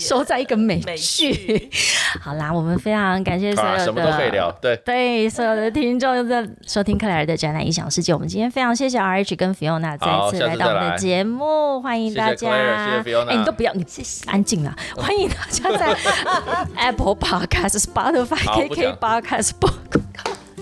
[0.00, 1.70] 收在一个美剧。
[2.20, 8.12] 好啦，我们非常感谢所有的什么都可以聊，对对，所有的听众在收听克莱尔的展览影响世界。
[8.14, 12.50] 我们今天非常谢谢 R H 跟 Fiona 再次来到我们的节目，欢迎大家。
[12.50, 13.02] 哎，
[13.36, 13.84] 你都不要，你
[14.26, 14.74] 安静了。
[14.96, 15.96] 欢迎大家在
[16.76, 20.00] Apple Podcast、Spotify、KK Podcast 播。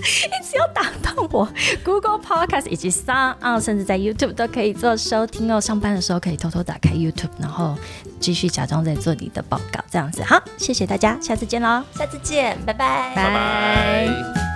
[0.05, 1.49] 一直要打到我
[1.83, 5.59] ，Google Podcast 以及 Sound，甚至在 YouTube 都可以做收听哦。
[5.61, 7.75] 上班的时候可以偷偷打开 YouTube，然后
[8.21, 10.23] 继续假装在做你的报告，这样子。
[10.23, 14.54] 好，谢谢大家，下次见喽，下次见，拜拜，拜拜。